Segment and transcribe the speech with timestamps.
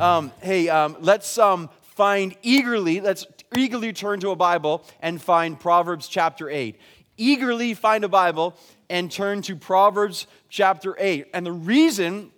[0.00, 5.60] Um, hey, um, let's um, find eagerly, let's eagerly turn to a Bible and find
[5.60, 6.80] Proverbs chapter 8.
[7.18, 8.56] Eagerly find a Bible
[8.88, 11.26] and turn to Proverbs chapter 8.
[11.34, 12.30] And the reason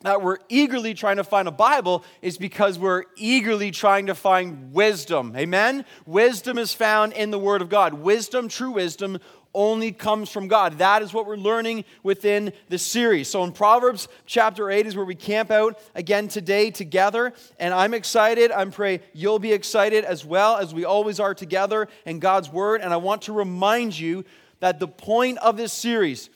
[0.00, 4.72] that we're eagerly trying to find a Bible is because we're eagerly trying to find
[4.72, 5.34] wisdom.
[5.36, 5.84] Amen?
[6.06, 7.92] Wisdom is found in the Word of God.
[7.92, 9.18] Wisdom, true wisdom,
[9.54, 10.78] only comes from God.
[10.78, 13.28] That is what we're learning within the series.
[13.28, 17.32] So in Proverbs chapter 8 is where we camp out again today together.
[17.58, 18.52] And I'm excited.
[18.52, 22.80] I'm pray you'll be excited as well as we always are together in God's Word.
[22.80, 24.24] And I want to remind you
[24.60, 26.30] that the point of this series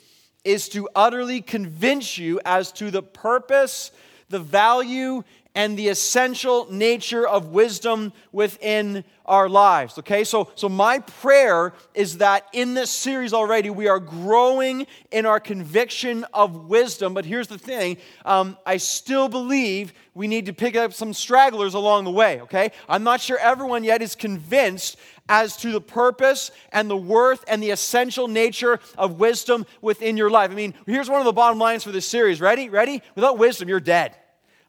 [0.44, 3.92] is to utterly convince you as to the purpose,
[4.28, 5.22] the value,
[5.54, 9.98] and the essential nature of wisdom within our lives.
[9.98, 15.24] Okay, so, so my prayer is that in this series already we are growing in
[15.24, 17.14] our conviction of wisdom.
[17.14, 21.74] But here's the thing um, I still believe we need to pick up some stragglers
[21.74, 22.40] along the way.
[22.42, 24.96] Okay, I'm not sure everyone yet is convinced
[25.28, 30.30] as to the purpose and the worth and the essential nature of wisdom within your
[30.30, 30.50] life.
[30.50, 32.40] I mean, here's one of the bottom lines for this series.
[32.40, 32.68] Ready?
[32.68, 33.02] Ready?
[33.14, 34.14] Without wisdom, you're dead.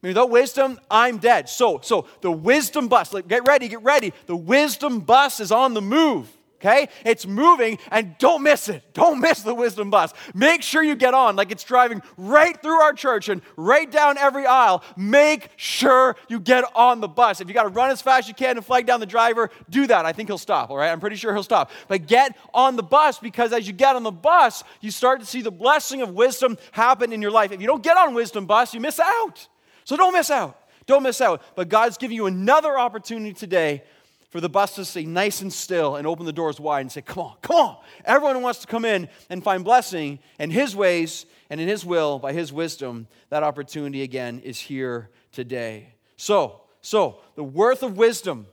[0.05, 1.49] Without wisdom, I'm dead.
[1.49, 4.13] So, so the wisdom bus, like, get ready, get ready.
[4.27, 6.31] The wisdom bus is on the move.
[6.65, 6.89] Okay?
[7.03, 8.81] It's moving and don't miss it.
[8.93, 10.13] Don't miss the wisdom bus.
[10.33, 14.17] Make sure you get on like it's driving right through our church and right down
[14.17, 14.83] every aisle.
[14.97, 17.39] Make sure you get on the bus.
[17.39, 19.51] If you got to run as fast as you can and flag down the driver,
[19.69, 20.05] do that.
[20.05, 20.91] I think he'll stop, all right?
[20.91, 21.69] I'm pretty sure he'll stop.
[21.87, 25.25] But get on the bus because as you get on the bus, you start to
[25.25, 27.51] see the blessing of wisdom happen in your life.
[27.51, 29.47] If you don't get on wisdom bus, you miss out.
[29.85, 30.59] So don't miss out.
[30.85, 31.41] Don't miss out.
[31.55, 33.83] But God's giving you another opportunity today
[34.29, 37.01] for the bus to stay nice and still and open the doors wide and say,
[37.01, 37.77] Come on, come on.
[38.03, 42.19] Everyone wants to come in and find blessing in His ways and in His will
[42.19, 45.93] by His wisdom, that opportunity again is here today.
[46.17, 48.47] So, so the worth of wisdom.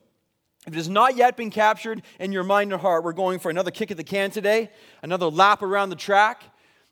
[0.64, 3.50] If it has not yet been captured in your mind and heart, we're going for
[3.50, 4.70] another kick at the can today,
[5.02, 6.44] another lap around the track.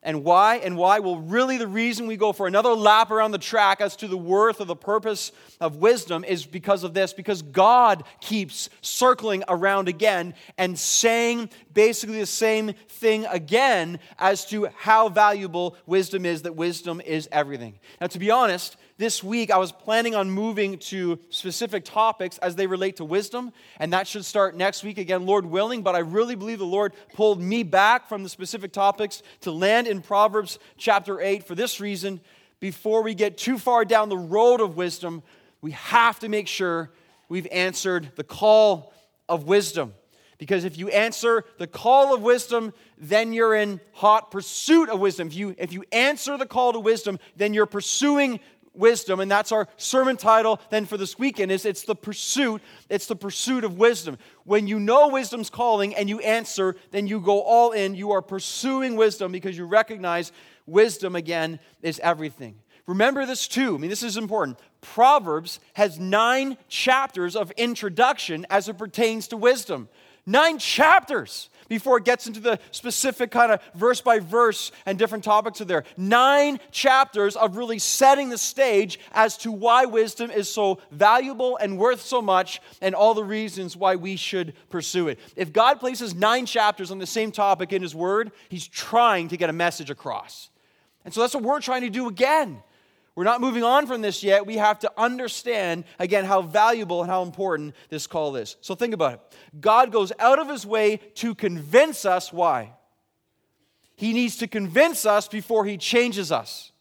[0.03, 0.57] And why?
[0.57, 0.99] And why?
[1.01, 4.17] Well, really, the reason we go for another lap around the track as to the
[4.17, 5.31] worth of the purpose
[5.61, 12.19] of wisdom is because of this, because God keeps circling around again and saying basically
[12.19, 17.79] the same thing again as to how valuable wisdom is, that wisdom is everything.
[18.01, 22.55] Now, to be honest, this week I was planning on moving to specific topics as
[22.55, 25.81] they relate to wisdom, and that should start next week again, Lord willing.
[25.81, 29.87] But I really believe the Lord pulled me back from the specific topics to land
[29.87, 32.21] in Proverbs chapter 8 for this reason.
[32.61, 35.23] Before we get too far down the road of wisdom,
[35.63, 36.91] we have to make sure
[37.31, 38.93] we've answered the call
[39.31, 39.95] of wisdom.
[40.37, 45.29] Because if you answer the call of wisdom, then you're in hot pursuit of wisdom.
[45.29, 48.41] If you, if you answer the call to wisdom, then you're pursuing
[48.75, 53.07] wisdom and that's our sermon title then for this weekend is it's the pursuit it's
[53.07, 54.19] the pursuit of wisdom.
[54.45, 57.95] When you know wisdom's calling and you answer then you go all in.
[57.95, 60.33] You are pursuing wisdom because you recognize
[60.67, 62.57] wisdom again is everything.
[62.87, 63.75] Remember this too.
[63.75, 64.59] I mean this is important.
[64.81, 69.89] Proverbs has nine chapters of introduction as it pertains to wisdom.
[70.27, 75.25] Nine chapters before it gets into the specific kind of verse by verse and different
[75.25, 75.85] topics are there.
[75.97, 81.79] Nine chapters of really setting the stage as to why wisdom is so valuable and
[81.79, 85.21] worth so much and all the reasons why we should pursue it.
[85.37, 89.37] If God places nine chapters on the same topic in His Word, He's trying to
[89.37, 90.51] get a message across.
[91.05, 92.63] And so that's what we're trying to do again.
[93.21, 94.47] We're not moving on from this yet.
[94.47, 98.57] We have to understand, again, how valuable and how important this call is.
[98.63, 99.21] So think about it.
[99.61, 102.73] God goes out of his way to convince us why.
[103.95, 106.73] He needs to convince us before he changes us.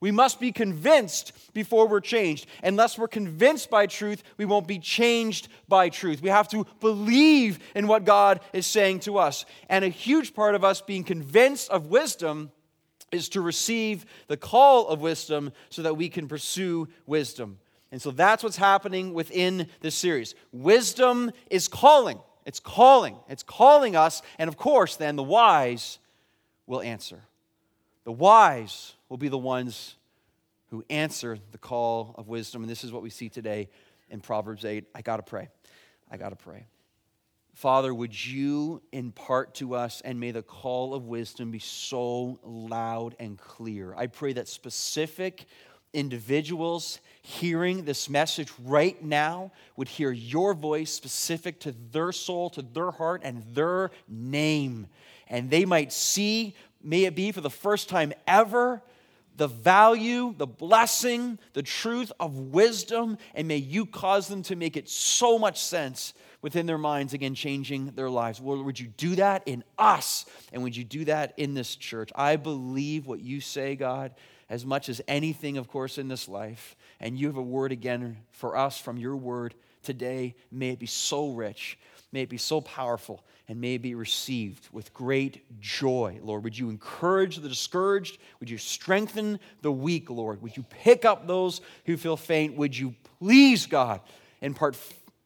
[0.00, 2.46] We must be convinced before we're changed.
[2.64, 6.22] Unless we're convinced by truth, we won't be changed by truth.
[6.22, 9.44] We have to believe in what God is saying to us.
[9.68, 12.50] And a huge part of us being convinced of wisdom
[13.12, 17.58] is to receive the call of wisdom so that we can pursue wisdom.
[17.92, 20.34] And so that's what's happening within this series.
[20.52, 22.20] Wisdom is calling.
[22.46, 23.16] It's calling.
[23.28, 24.22] It's calling us.
[24.38, 25.98] And of course, then the wise
[26.66, 27.22] will answer.
[28.04, 29.96] The wise will be the ones
[30.70, 32.62] who answer the call of wisdom.
[32.62, 33.68] And this is what we see today
[34.08, 34.84] in Proverbs 8.
[34.94, 35.48] I got to pray.
[36.10, 36.66] I got to pray.
[37.60, 43.14] Father, would you impart to us, and may the call of wisdom be so loud
[43.20, 43.94] and clear.
[43.94, 45.44] I pray that specific
[45.92, 52.62] individuals hearing this message right now would hear your voice specific to their soul, to
[52.62, 54.86] their heart, and their name.
[55.28, 58.80] And they might see, may it be for the first time ever,
[59.36, 64.78] the value, the blessing, the truth of wisdom, and may you cause them to make
[64.78, 68.40] it so much sense within their minds, again, changing their lives.
[68.40, 70.26] Lord, would you do that in us?
[70.52, 72.10] And would you do that in this church?
[72.14, 74.14] I believe what you say, God,
[74.48, 76.76] as much as anything, of course, in this life.
[76.98, 80.34] And you have a word again for us from your word today.
[80.50, 81.78] May it be so rich,
[82.12, 86.20] may it be so powerful, and may it be received with great joy.
[86.22, 88.18] Lord, would you encourage the discouraged?
[88.38, 90.40] Would you strengthen the weak, Lord?
[90.42, 92.56] Would you pick up those who feel faint?
[92.56, 94.00] Would you please, God,
[94.40, 94.76] impart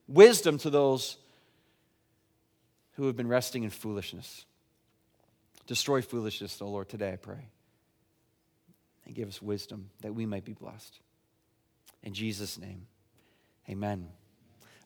[0.08, 1.16] wisdom to those
[2.92, 4.44] who have been resting in foolishness.
[5.66, 7.48] Destroy foolishness, O Lord, today, I pray.
[9.06, 10.98] And give us wisdom that we might be blessed.
[12.02, 12.86] In Jesus' name,
[13.68, 14.08] amen.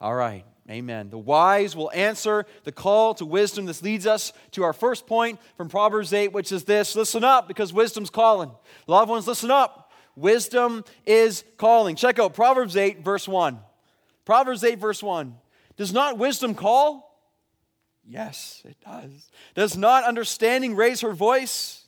[0.00, 1.10] All right, amen.
[1.10, 3.66] The wise will answer the call to wisdom.
[3.66, 7.48] This leads us to our first point from Proverbs 8, which is this listen up
[7.48, 8.52] because wisdom's calling.
[8.86, 9.90] Loved ones, listen up.
[10.14, 11.96] Wisdom is calling.
[11.96, 13.58] Check out Proverbs 8, verse 1.
[14.28, 15.34] Proverbs 8, verse 1.
[15.78, 17.18] Does not wisdom call?
[18.06, 19.30] Yes, it does.
[19.54, 21.86] Does not understanding raise her voice?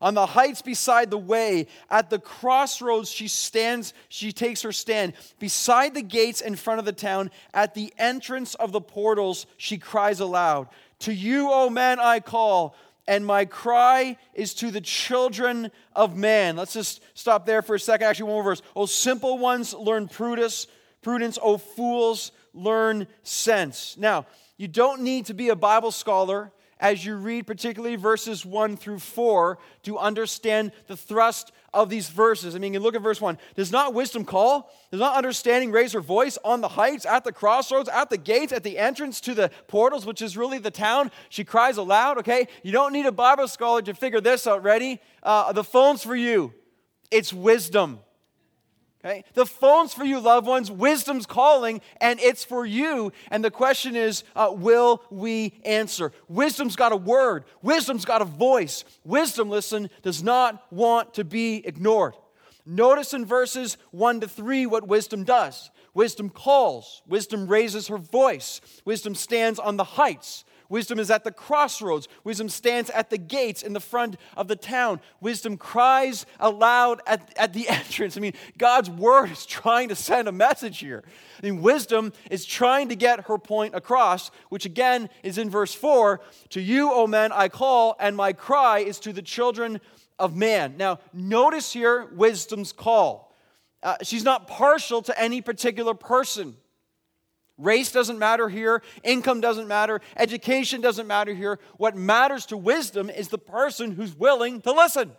[0.00, 5.14] On the heights beside the way, at the crossroads, she stands, she takes her stand.
[5.40, 9.76] Beside the gates in front of the town, at the entrance of the portals, she
[9.76, 10.68] cries aloud
[11.00, 12.76] To you, O man, I call,
[13.08, 16.54] and my cry is to the children of man.
[16.54, 18.06] Let's just stop there for a second.
[18.06, 18.62] Actually, one more verse.
[18.76, 20.68] O simple ones, learn prudence
[21.02, 23.96] prudence, O fools, learn sense.
[23.98, 24.26] Now,
[24.56, 28.98] you don't need to be a Bible scholar as you read particularly verses 1 through
[28.98, 32.56] 4 to understand the thrust of these verses.
[32.56, 33.38] I mean, you look at verse 1.
[33.54, 34.72] Does not wisdom call?
[34.90, 38.52] Does not understanding raise her voice on the heights, at the crossroads, at the gates,
[38.52, 41.10] at the entrance to the portals, which is really the town?
[41.28, 42.48] She cries aloud, okay?
[42.62, 44.64] You don't need a Bible scholar to figure this out.
[44.64, 45.00] Ready?
[45.22, 46.52] Uh, the phone's for you.
[47.10, 48.00] It's wisdom.
[49.02, 49.24] Okay?
[49.34, 50.70] The phone's for you, loved ones.
[50.70, 53.12] Wisdom's calling, and it's for you.
[53.30, 56.12] And the question is, uh, will we answer?
[56.28, 58.84] Wisdom's got a word, wisdom's got a voice.
[59.04, 62.14] Wisdom, listen, does not want to be ignored.
[62.66, 65.70] Notice in verses 1 to 3 what wisdom does.
[65.94, 71.32] Wisdom calls, wisdom raises her voice, wisdom stands on the heights, Wisdom is at the
[71.32, 72.08] crossroads.
[72.22, 75.00] Wisdom stands at the gates in the front of the town.
[75.20, 78.16] Wisdom cries aloud at, at the entrance.
[78.16, 81.02] I mean, God's word is trying to send a message here.
[81.42, 85.74] I mean, wisdom is trying to get her point across, which again is in verse
[85.74, 86.20] 4
[86.50, 89.80] To you, O men, I call, and my cry is to the children
[90.20, 90.76] of man.
[90.76, 93.34] Now, notice here wisdom's call.
[93.82, 96.56] Uh, she's not partial to any particular person.
[97.60, 98.82] Race doesn't matter here.
[99.04, 100.00] Income doesn't matter.
[100.16, 101.58] Education doesn't matter here.
[101.76, 105.12] What matters to wisdom is the person who's willing to listen.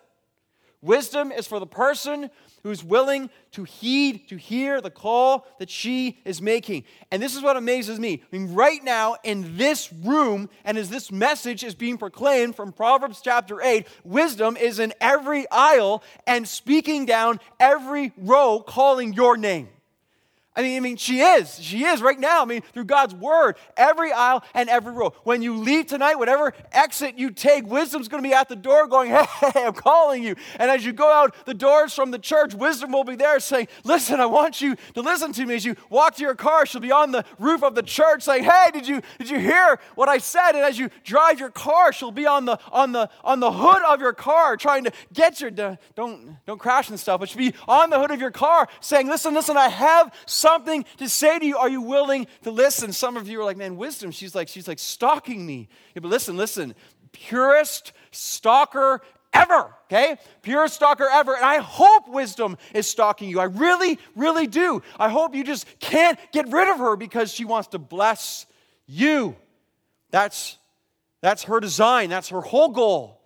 [0.82, 2.28] Wisdom is for the person
[2.64, 6.82] who's willing to heed, to hear the call that she is making.
[7.12, 8.20] And this is what amazes me.
[8.20, 12.72] I mean, right now in this room, and as this message is being proclaimed from
[12.72, 19.36] Proverbs chapter 8, wisdom is in every aisle and speaking down every row, calling your
[19.36, 19.68] name.
[20.54, 21.58] I mean, I mean, she is.
[21.60, 22.42] She is right now.
[22.42, 25.14] I mean, through God's word, every aisle and every row.
[25.24, 28.86] When you leave tonight, whatever exit you take, wisdom's going to be at the door
[28.86, 29.10] going,
[29.40, 30.36] Hey, I'm calling you.
[30.58, 33.68] And as you go out the doors from the church, wisdom will be there saying,
[33.82, 35.54] Listen, I want you to listen to me.
[35.54, 38.44] As you walk to your car, she'll be on the roof of the church saying,
[38.44, 40.50] Hey, did you did you hear what I said?
[40.50, 43.82] And as you drive your car, she'll be on the on the on the hood
[43.88, 47.54] of your car trying to get your don't don't crash and stuff, but she'll be
[47.66, 50.12] on the hood of your car saying, Listen, listen, I have
[50.42, 51.56] something to say to you.
[51.56, 52.92] Are you willing to listen?
[52.92, 54.10] Some of you are like, man, wisdom.
[54.10, 55.68] She's like, she's like stalking me.
[55.94, 56.74] Yeah, but listen, listen.
[57.12, 59.00] Purest stalker
[59.32, 60.16] ever, okay?
[60.42, 61.34] Purest stalker ever.
[61.34, 63.40] And I hope wisdom is stalking you.
[63.40, 64.82] I really, really do.
[64.98, 68.46] I hope you just can't get rid of her because she wants to bless
[68.86, 69.36] you.
[70.10, 70.58] That's,
[71.22, 72.10] that's her design.
[72.10, 73.20] That's her whole goal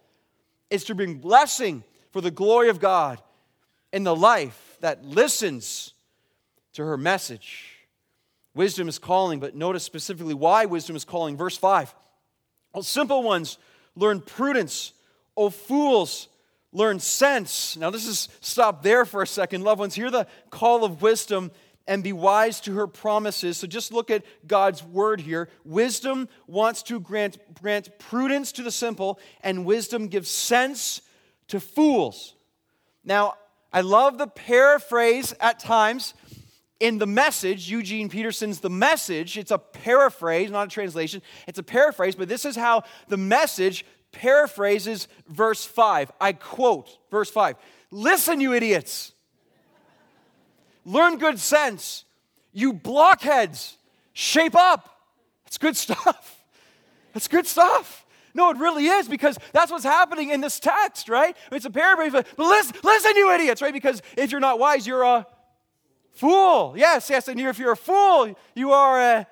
[0.71, 1.83] is to bring blessing
[2.13, 3.21] for the glory of God
[3.93, 5.95] in the life that listens
[6.77, 7.73] to her message.
[8.55, 11.37] Wisdom is calling, but notice specifically why wisdom is calling.
[11.37, 11.95] Verse 5.
[12.73, 13.59] Well, simple ones
[13.97, 14.93] learn prudence.
[15.39, 16.29] O fools,
[16.73, 17.77] learn sense.
[17.77, 19.63] Now, this is stop there for a second.
[19.63, 21.51] Loved ones, hear the call of wisdom
[21.87, 23.59] and be wise to her promises.
[23.59, 25.49] So just look at God's word here.
[25.65, 31.01] Wisdom wants to grant, grant prudence to the simple, and wisdom gives sense
[31.49, 32.35] to fools.
[33.05, 33.35] Now,
[33.73, 36.15] I love the paraphrase at times
[36.81, 41.63] in the message, Eugene Peterson's The Message, it's a paraphrase, not a translation, it's a
[41.63, 46.13] paraphrase, but this is how the message paraphrases verse 5.
[46.21, 47.57] I quote verse 5
[47.91, 49.13] Listen, you idiots.
[50.85, 52.05] Learn good sense.
[52.53, 53.77] You blockheads,
[54.13, 54.89] shape up.
[55.47, 56.45] It's good stuff.
[57.13, 58.05] That's good stuff.
[58.35, 61.35] No, it really is because that's what's happening in this text, right?
[61.51, 63.73] It's a paraphrase, but listen, listen, you idiots, right?
[63.73, 65.27] Because if you're not wise, you're a
[66.17, 66.75] fool.
[66.77, 69.27] Yes, yes, and if you're a fool, you are a,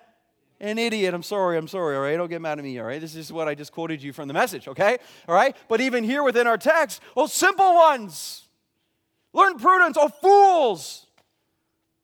[0.61, 1.15] an idiot.
[1.15, 2.17] I'm sorry, I'm sorry, all right?
[2.17, 3.01] Don't get mad at me, all right?
[3.01, 4.99] This is what I just quoted you from the message, okay?
[5.29, 5.57] All right?
[5.69, 8.47] But even here within our text, oh, simple ones,
[9.33, 11.07] learn prudence, oh, fools,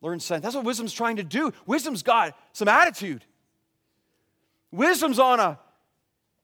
[0.00, 0.42] learn sense.
[0.42, 1.52] That's what wisdom's trying to do.
[1.66, 3.24] Wisdom's got some attitude.
[4.72, 5.58] Wisdom's on a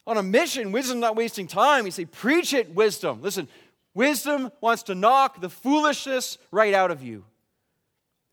[0.07, 0.71] on a mission.
[0.71, 1.85] Wisdom's not wasting time.
[1.85, 3.23] You say, preach it, wisdom.
[3.23, 3.49] Listen,
[3.93, 7.25] wisdom wants to knock the foolishness right out of you.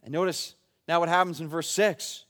[0.04, 0.56] And notice
[0.88, 2.26] now what happens in verse 6.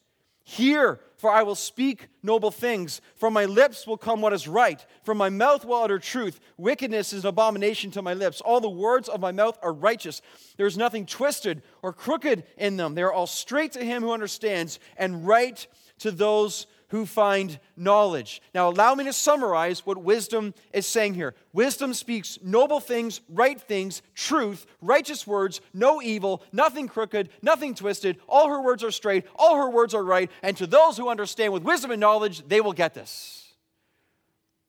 [0.46, 3.00] Hear, for I will speak noble things.
[3.16, 4.86] From my lips will come what is right.
[5.04, 6.40] From my mouth will utter truth.
[6.58, 8.42] Wickedness is an abomination to my lips.
[8.42, 10.22] All the words of my mouth are righteous.
[10.58, 12.94] There is nothing twisted or crooked in them.
[12.94, 15.66] They are all straight to him who understands and right
[16.00, 18.40] to those who find knowledge.
[18.54, 21.34] Now, allow me to summarize what wisdom is saying here.
[21.52, 28.20] Wisdom speaks noble things, right things, truth, righteous words, no evil, nothing crooked, nothing twisted.
[28.30, 30.30] All her words are straight, all her words are right.
[30.44, 33.56] And to those who understand with wisdom and knowledge, they will get this.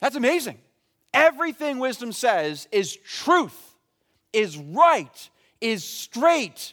[0.01, 0.57] That's amazing.
[1.13, 3.77] Everything wisdom says is truth,
[4.33, 5.29] is right,
[5.61, 6.73] is straight,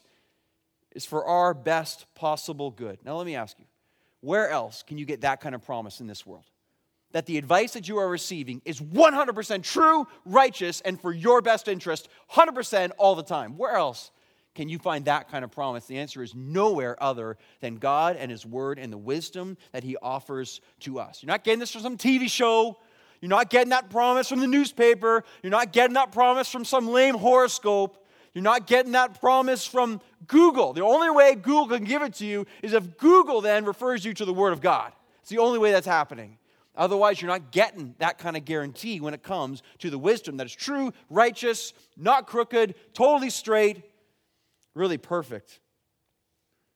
[0.96, 3.00] is for our best possible good.
[3.04, 3.66] Now, let me ask you
[4.22, 6.46] where else can you get that kind of promise in this world?
[7.12, 11.68] That the advice that you are receiving is 100% true, righteous, and for your best
[11.68, 13.58] interest 100% all the time.
[13.58, 14.12] Where else
[14.56, 15.86] can you find that kind of promise?
[15.86, 19.98] The answer is nowhere other than God and His Word and the wisdom that He
[19.98, 21.22] offers to us.
[21.22, 22.78] You're not getting this from some TV show.
[23.22, 25.24] You're not getting that promise from the newspaper.
[25.44, 28.01] You're not getting that promise from some lame horoscope.
[28.34, 30.74] You're not getting that promise from Google.
[30.74, 34.14] The only way Google can give it to you is if Google then refers you
[34.14, 34.94] to the Word of God.
[35.20, 36.38] It's the only way that's happening.
[36.76, 40.48] Otherwise, you're not getting that kind of guarantee when it comes to the wisdom that
[40.48, 43.84] is true, righteous, not crooked, totally straight,
[44.74, 45.60] really perfect.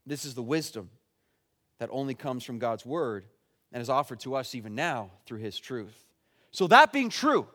[0.05, 0.89] This is the wisdom
[1.79, 3.25] that only comes from God's Word
[3.71, 6.05] and is offered to us even now through His truth.
[6.51, 7.47] So, that being true,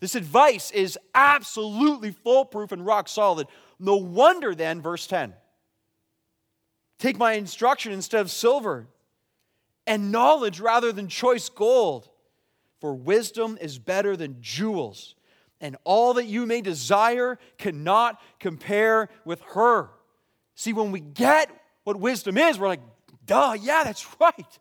[0.00, 3.46] this advice is absolutely foolproof and rock solid.
[3.78, 5.34] No wonder then, verse 10
[6.98, 8.88] take my instruction instead of silver,
[9.86, 12.08] and knowledge rather than choice gold.
[12.80, 15.14] For wisdom is better than jewels,
[15.60, 19.90] and all that you may desire cannot compare with her.
[20.54, 21.50] See, when we get
[21.84, 22.82] what wisdom is, we're like,
[23.26, 24.58] duh, yeah, that's right.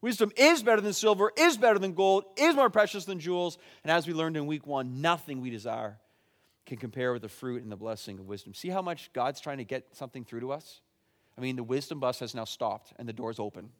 [0.00, 3.58] Wisdom is better than silver, is better than gold, is more precious than jewels.
[3.82, 5.98] And as we learned in week one, nothing we desire
[6.66, 8.54] can compare with the fruit and the blessing of wisdom.
[8.54, 10.80] See how much God's trying to get something through to us?
[11.36, 13.70] I mean, the wisdom bus has now stopped and the door's open.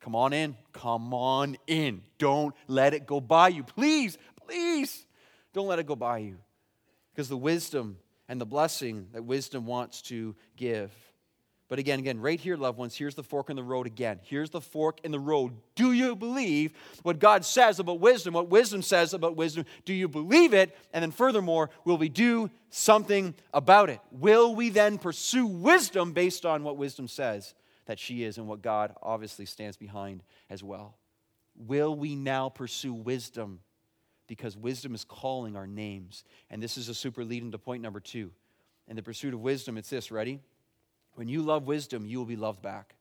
[0.00, 0.56] Come on in.
[0.72, 2.02] Come on in.
[2.18, 3.64] Don't let it go by you.
[3.64, 4.16] Please,
[4.46, 5.06] please,
[5.52, 6.38] don't let it go by you.
[7.12, 10.92] Because the wisdom and the blessing that wisdom wants to give
[11.68, 14.20] but again, again, right here, loved ones, here's the fork in the road again.
[14.22, 15.52] Here's the fork in the road.
[15.74, 16.72] Do you believe
[17.02, 19.66] what God says about wisdom, what wisdom says about wisdom?
[19.84, 20.74] Do you believe it?
[20.94, 24.00] And then, furthermore, will we do something about it?
[24.10, 28.62] Will we then pursue wisdom based on what wisdom says that she is and what
[28.62, 30.96] God obviously stands behind as well?
[31.54, 33.60] Will we now pursue wisdom?
[34.26, 36.24] Because wisdom is calling our names.
[36.48, 38.30] And this is a super lead into point number two.
[38.86, 40.40] In the pursuit of wisdom, it's this ready?
[41.18, 42.94] When you love wisdom, you will be loved back.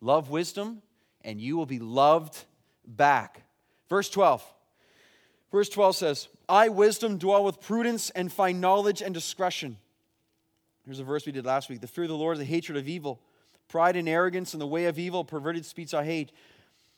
[0.00, 0.80] Love wisdom,
[1.22, 2.46] and you will be loved
[2.86, 3.42] back.
[3.90, 4.42] Verse 12.
[5.52, 9.76] Verse 12 says, I, wisdom, dwell with prudence and find knowledge and discretion.
[10.86, 11.82] Here's a verse we did last week.
[11.82, 13.20] The fear of the Lord is the hatred of evil.
[13.68, 16.32] Pride and arrogance and the way of evil, perverted speech I hate.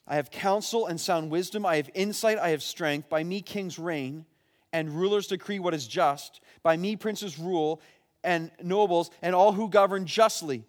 [0.06, 1.66] I have counsel and sound wisdom.
[1.66, 2.38] I have insight.
[2.38, 3.08] I have strength.
[3.08, 4.24] By me kings reign,
[4.72, 6.40] and rulers decree what is just.
[6.62, 7.80] By me princes rule,
[8.24, 10.64] and nobles and all who govern justly.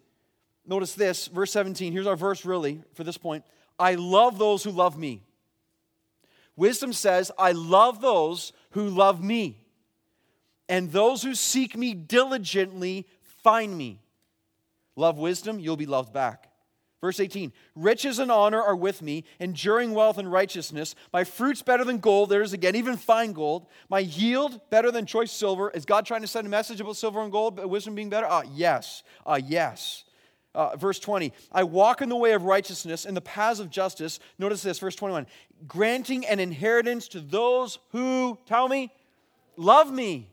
[0.66, 1.92] Notice this, verse 17.
[1.92, 3.44] Here's our verse really for this point.
[3.78, 5.22] I love those who love me.
[6.56, 9.58] Wisdom says, I love those who love me.
[10.68, 13.06] And those who seek me diligently
[13.42, 14.00] find me.
[14.96, 16.48] Love wisdom, you'll be loved back.
[17.04, 20.94] Verse 18 Riches and honor are with me, enduring wealth and righteousness.
[21.12, 22.30] My fruits better than gold.
[22.30, 23.66] There's again, even fine gold.
[23.90, 25.70] My yield better than choice silver.
[25.72, 28.24] Is God trying to send a message about silver and gold, wisdom being better?
[28.24, 29.02] Uh, yes.
[29.26, 30.04] Uh, yes.
[30.54, 34.18] Uh, verse 20 I walk in the way of righteousness, in the paths of justice.
[34.38, 35.26] Notice this, verse 21
[35.68, 38.90] granting an inheritance to those who, tell me,
[39.58, 40.30] love me.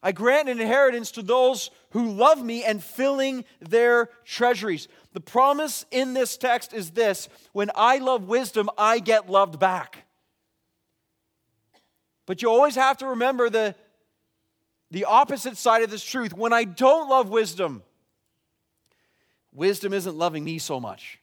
[0.00, 4.88] I grant an inheritance to those who love me and filling their treasuries.
[5.12, 10.04] The promise in this text is this when I love wisdom, I get loved back.
[12.26, 13.74] But you always have to remember the,
[14.90, 16.32] the opposite side of this truth.
[16.32, 17.82] When I don't love wisdom,
[19.52, 21.18] wisdom isn't loving me so much.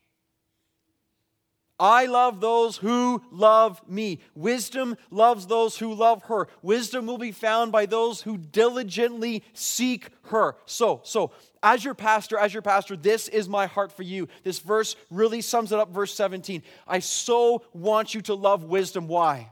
[1.79, 4.19] I love those who love me.
[4.35, 6.49] Wisdom loves those who love her.
[6.61, 10.57] Wisdom will be found by those who diligently seek her.
[10.65, 11.31] So, so
[11.63, 14.27] as your pastor, as your pastor, this is my heart for you.
[14.43, 16.63] This verse really sums it up verse 17.
[16.85, 19.07] I so want you to love wisdom.
[19.07, 19.51] Why?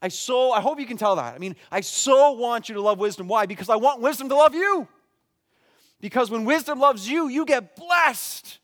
[0.00, 1.34] I so I hope you can tell that.
[1.34, 3.28] I mean, I so want you to love wisdom.
[3.28, 3.44] Why?
[3.44, 4.88] Because I want wisdom to love you.
[6.00, 8.58] Because when wisdom loves you, you get blessed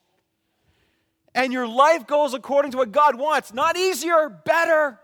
[1.34, 3.52] and your life goes according to what God wants.
[3.52, 4.98] Not easier, better.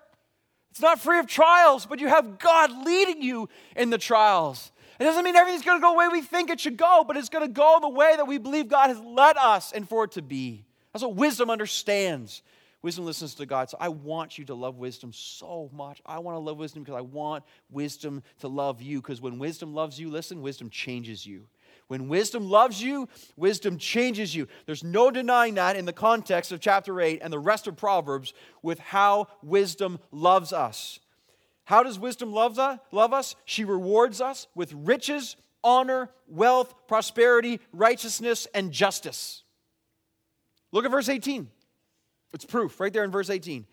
[0.70, 4.72] It's not free of trials, but you have God leading you in the trials.
[4.98, 7.16] It doesn't mean everything's going to go the way we think it should go, but
[7.16, 10.04] it's going to go the way that we believe God has led us and for
[10.04, 10.64] it to be.
[10.92, 12.42] That's what wisdom understands.
[12.82, 13.68] Wisdom listens to God.
[13.68, 16.00] So I want you to love wisdom so much.
[16.06, 19.00] I want to love wisdom because I want wisdom to love you.
[19.00, 21.46] Because when wisdom loves you, listen, wisdom changes you.
[21.88, 24.48] When wisdom loves you, wisdom changes you.
[24.66, 28.34] There's no denying that in the context of chapter 8 and the rest of Proverbs
[28.62, 30.98] with how wisdom loves us.
[31.64, 33.36] How does wisdom love us?
[33.44, 39.42] She rewards us with riches, honor, wealth, prosperity, righteousness, and justice.
[40.72, 41.48] Look at verse 18.
[42.32, 43.66] It's proof right there in verse 18.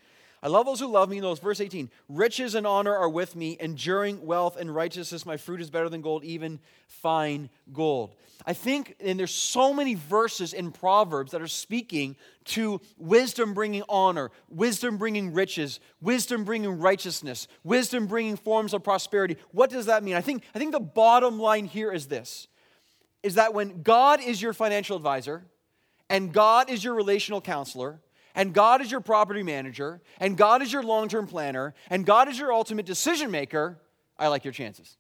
[0.44, 1.22] I love those who love me.
[1.22, 1.90] Those verse 18.
[2.10, 5.26] Riches and honor are with me, enduring wealth and righteousness.
[5.26, 8.14] My fruit is better than gold, even fine gold.
[8.46, 13.84] I think, and there's so many verses in Proverbs that are speaking to wisdom bringing
[13.88, 19.38] honor, wisdom bringing riches, wisdom bringing righteousness, wisdom bringing forms of prosperity.
[19.52, 20.16] What does that mean?
[20.16, 22.50] I think, I think the bottom line here is this
[23.22, 25.46] is that when God is your financial advisor
[26.10, 28.02] and God is your relational counselor,
[28.36, 32.28] and God is your property manager, and God is your long term planner, and God
[32.28, 33.80] is your ultimate decision maker,
[34.18, 34.98] I like your chances.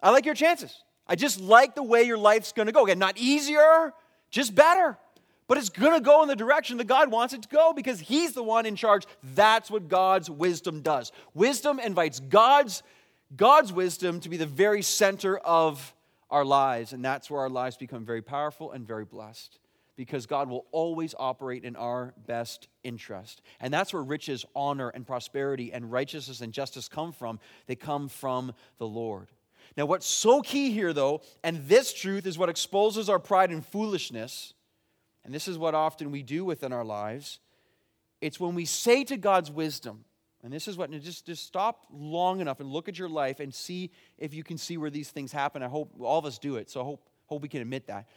[0.00, 0.82] I like your chances.
[1.06, 2.84] I just like the way your life's gonna go.
[2.84, 3.92] Again, not easier,
[4.30, 4.98] just better.
[5.46, 8.32] But it's gonna go in the direction that God wants it to go because He's
[8.32, 9.04] the one in charge.
[9.22, 11.12] That's what God's wisdom does.
[11.34, 12.82] Wisdom invites God's,
[13.36, 15.94] God's wisdom to be the very center of
[16.30, 19.58] our lives, and that's where our lives become very powerful and very blessed
[20.02, 23.40] because God will always operate in our best interest.
[23.60, 27.38] And that's where riches, honor, and prosperity, and righteousness and justice come from.
[27.68, 29.28] They come from the Lord.
[29.76, 33.64] Now, what's so key here, though, and this truth is what exposes our pride and
[33.64, 34.54] foolishness,
[35.24, 37.38] and this is what often we do within our lives.
[38.20, 40.04] It's when we say to God's wisdom,
[40.42, 43.54] and this is what, just, just stop long enough and look at your life and
[43.54, 45.62] see if you can see where these things happen.
[45.62, 48.08] I hope all of us do it, so I hope, hope we can admit that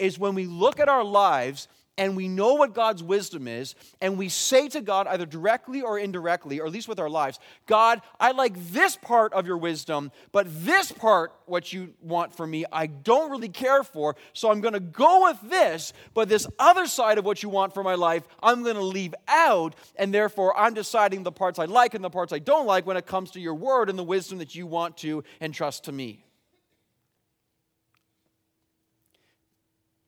[0.00, 1.68] is when we look at our lives
[2.00, 5.98] and we know what God's wisdom is, and we say to God, either directly or
[5.98, 10.10] indirectly, or at least with our lives, God, I like this part of your wisdom,
[10.32, 14.62] but this part, what you want for me, I don't really care for, so I'm
[14.62, 17.96] going to go with this, but this other side of what you want for my
[17.96, 22.02] life, I'm going to leave out, and therefore I'm deciding the parts I like and
[22.02, 24.54] the parts I don't like when it comes to your word and the wisdom that
[24.54, 26.24] you want to entrust to me.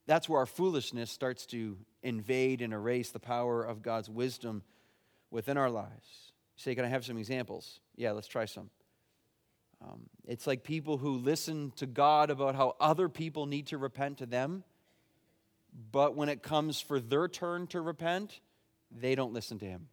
[0.06, 4.62] That's where our foolishness starts to invade and erase the power of God's wisdom
[5.30, 6.32] within our lives.
[6.56, 7.80] You say, Can I have some examples?
[7.96, 8.70] Yeah, let's try some.
[9.82, 14.18] Um, it's like people who listen to God about how other people need to repent
[14.18, 14.64] to them,
[15.90, 18.40] but when it comes for their turn to repent,
[18.90, 19.88] they don't listen to Him.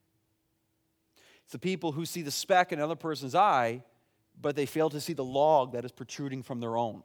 [1.44, 3.84] It's the people who see the speck in another person's eye,
[4.40, 7.02] but they fail to see the log that is protruding from their own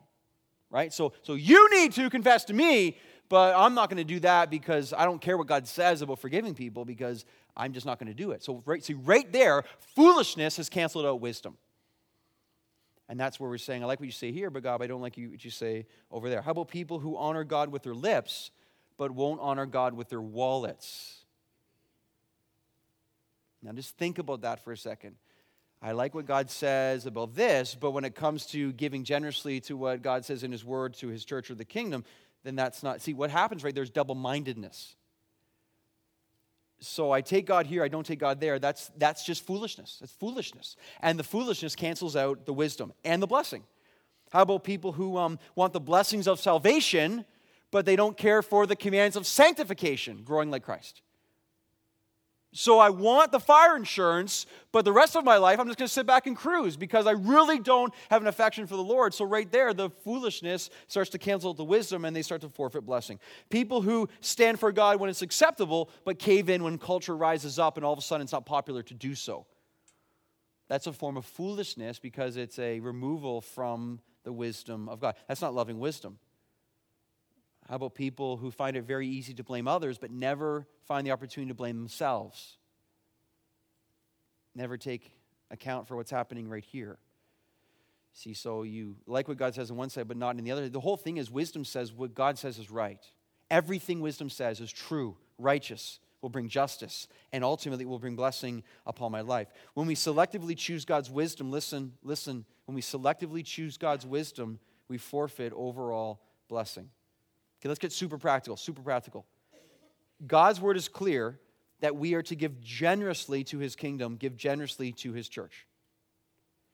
[0.74, 0.92] right?
[0.92, 4.50] So, so you need to confess to me, but I'm not going to do that
[4.50, 7.24] because I don't care what God says about forgiving people because
[7.56, 8.42] I'm just not going to do it.
[8.42, 9.62] So, right, see, right there,
[9.94, 11.56] foolishness has canceled out wisdom.
[13.08, 15.00] And that's where we're saying, I like what you say here, but God, I don't
[15.00, 16.42] like what you say over there.
[16.42, 18.50] How about people who honor God with their lips,
[18.96, 21.18] but won't honor God with their wallets?
[23.62, 25.14] Now, just think about that for a second.
[25.84, 29.76] I like what God says about this, but when it comes to giving generously to
[29.76, 32.04] what God says in His Word to His church or the kingdom,
[32.42, 33.02] then that's not.
[33.02, 33.74] See, what happens, right?
[33.74, 34.96] There's double mindedness.
[36.80, 38.58] So I take God here, I don't take God there.
[38.58, 39.98] That's, that's just foolishness.
[40.00, 40.76] That's foolishness.
[41.02, 43.62] And the foolishness cancels out the wisdom and the blessing.
[44.32, 47.26] How about people who um, want the blessings of salvation,
[47.70, 51.02] but they don't care for the commands of sanctification, growing like Christ?
[52.56, 55.88] So I want the fire insurance, but the rest of my life I'm just going
[55.88, 59.12] to sit back and cruise because I really don't have an affection for the Lord.
[59.12, 62.86] So right there, the foolishness starts to cancel the wisdom and they start to forfeit
[62.86, 63.18] blessing.
[63.50, 67.76] People who stand for God when it's acceptable, but cave in when culture rises up
[67.76, 69.46] and all of a sudden it's not popular to do so.
[70.68, 75.16] That's a form of foolishness because it's a removal from the wisdom of God.
[75.26, 76.20] That's not loving wisdom.
[77.68, 81.12] How about people who find it very easy to blame others but never find the
[81.12, 82.58] opportunity to blame themselves?
[84.54, 85.12] Never take
[85.50, 86.98] account for what's happening right here.
[88.12, 90.68] See, so you like what God says on one side, but not in the other.
[90.68, 93.00] The whole thing is wisdom says what God says is right.
[93.50, 99.10] Everything wisdom says is true, righteous, will bring justice, and ultimately will bring blessing upon
[99.10, 99.48] my life.
[99.74, 104.96] When we selectively choose God's wisdom, listen, listen, when we selectively choose God's wisdom, we
[104.96, 106.88] forfeit overall blessing.
[107.64, 109.24] Okay, let's get super practical, super practical.
[110.26, 111.40] God's word is clear
[111.80, 115.66] that we are to give generously to his kingdom, give generously to his church.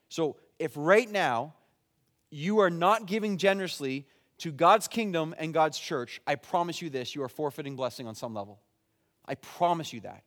[0.09, 1.53] So if right now
[2.29, 4.05] you are not giving generously
[4.39, 8.13] to God's kingdom and God's church, I promise you this you are forfeiting blessing on
[8.13, 8.59] some level.
[9.25, 10.23] I promise you that.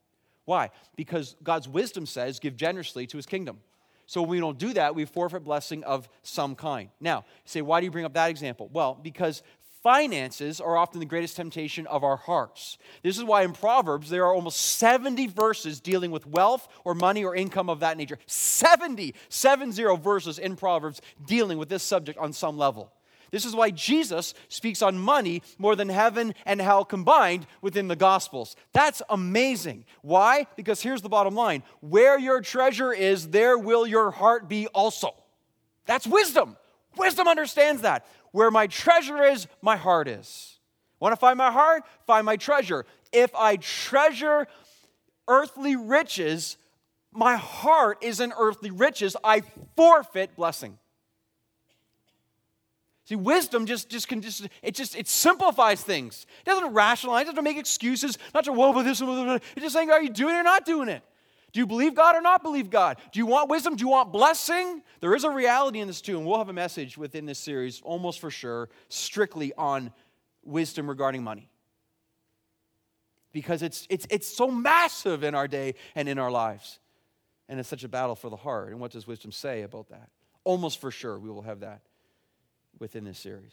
[0.46, 0.70] Why?
[0.96, 3.60] Because God's wisdom says give generously to his kingdom.
[4.06, 6.88] So when we don't do that, we forfeit blessing of some kind.
[7.00, 8.70] Now, say, why do you bring up that example?
[8.72, 9.42] Well, because
[9.84, 12.78] finances are often the greatest temptation of our hearts.
[13.02, 17.22] This is why in Proverbs there are almost 70 verses dealing with wealth or money
[17.22, 18.18] or income of that nature.
[18.26, 22.90] 70, 70 verses in Proverbs dealing with this subject on some level.
[23.30, 27.96] This is why Jesus speaks on money more than heaven and hell combined within the
[27.96, 28.56] Gospels.
[28.72, 29.84] That's amazing.
[30.00, 30.46] Why?
[30.56, 35.14] Because here's the bottom line where your treasure is, there will your heart be also.
[35.84, 36.56] That's wisdom.
[36.96, 38.06] Wisdom understands that.
[38.34, 40.58] Where my treasure is, my heart is.
[40.98, 41.84] Want to find my heart?
[42.04, 42.84] Find my treasure.
[43.12, 44.48] If I treasure
[45.28, 46.56] earthly riches,
[47.12, 49.44] my heart is in earthly riches, I
[49.76, 50.78] forfeit blessing.
[53.04, 56.26] See, wisdom just, just can just it just it simplifies things.
[56.44, 59.92] It doesn't rationalize, it doesn't make excuses, not to woe about this, it's just saying,
[59.92, 61.04] are you doing it or not doing it?
[61.54, 62.98] Do you believe God or not believe God?
[63.12, 63.76] Do you want wisdom?
[63.76, 64.82] Do you want blessing?
[64.98, 67.80] There is a reality in this too, and we'll have a message within this series,
[67.84, 69.92] almost for sure, strictly on
[70.42, 71.48] wisdom regarding money.
[73.30, 76.80] Because it's, it's, it's so massive in our day and in our lives.
[77.48, 78.70] And it's such a battle for the heart.
[78.70, 80.08] And what does wisdom say about that?
[80.42, 81.82] Almost for sure, we will have that
[82.80, 83.52] within this series.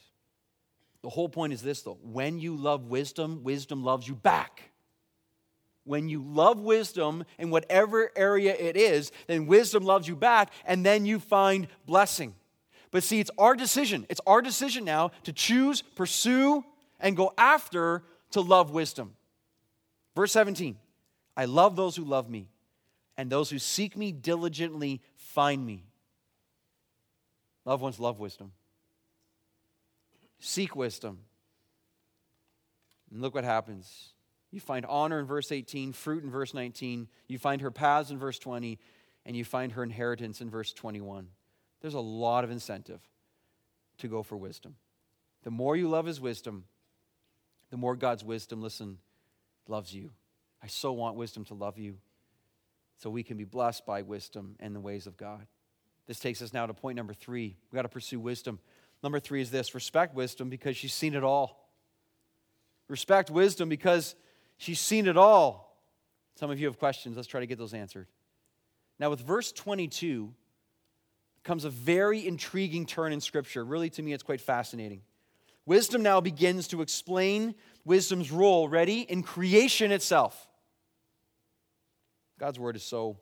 [1.03, 4.70] The whole point is this, though when you love wisdom, wisdom loves you back.
[5.83, 10.85] When you love wisdom in whatever area it is, then wisdom loves you back, and
[10.85, 12.35] then you find blessing.
[12.91, 14.05] But see, it's our decision.
[14.09, 16.63] It's our decision now to choose, pursue,
[16.99, 19.15] and go after to love wisdom.
[20.15, 20.77] Verse 17
[21.35, 22.47] I love those who love me,
[23.17, 25.85] and those who seek me diligently find me.
[27.65, 28.51] Loved ones love wisdom.
[30.39, 31.19] Seek wisdom.
[33.11, 34.13] And look what happens.
[34.51, 37.07] You find honor in verse 18, fruit in verse 19.
[37.27, 38.79] You find her paths in verse 20,
[39.25, 41.27] and you find her inheritance in verse 21.
[41.81, 43.01] There's a lot of incentive
[43.99, 44.75] to go for wisdom.
[45.43, 46.65] The more you love his wisdom,
[47.69, 48.97] the more God's wisdom, listen,
[49.67, 50.11] loves you.
[50.61, 51.97] I so want wisdom to love you
[52.97, 55.47] so we can be blessed by wisdom and the ways of God.
[56.07, 57.55] This takes us now to point number three.
[57.71, 58.59] We've got to pursue wisdom.
[59.01, 61.69] Number three is this respect wisdom because she's seen it all.
[62.87, 64.15] Respect wisdom because
[64.61, 65.75] She's seen it all.
[66.35, 67.15] Some of you have questions.
[67.15, 68.05] Let's try to get those answered.
[68.99, 70.31] Now, with verse 22
[71.43, 73.65] comes a very intriguing turn in Scripture.
[73.65, 75.01] Really, to me, it's quite fascinating.
[75.65, 80.47] Wisdom now begins to explain wisdom's role, ready, in creation itself.
[82.37, 83.17] God's word is so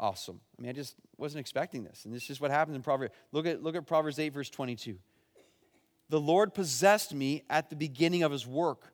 [0.00, 0.40] awesome.
[0.58, 2.06] I mean, I just wasn't expecting this.
[2.06, 3.12] And this is what happens in Proverbs.
[3.32, 4.96] Look at, look at Proverbs 8, verse 22.
[6.08, 8.93] The Lord possessed me at the beginning of his work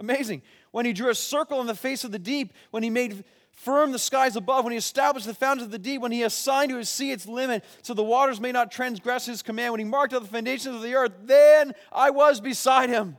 [0.00, 0.42] Amazing.
[0.72, 3.92] When he drew a circle on the face of the deep, when he made firm
[3.92, 6.78] the skies above, when he established the fountains of the deep, when he assigned to
[6.78, 10.14] his sea its limit, so the waters may not transgress his command, when he marked
[10.14, 13.18] out the foundations of the earth, then I was beside him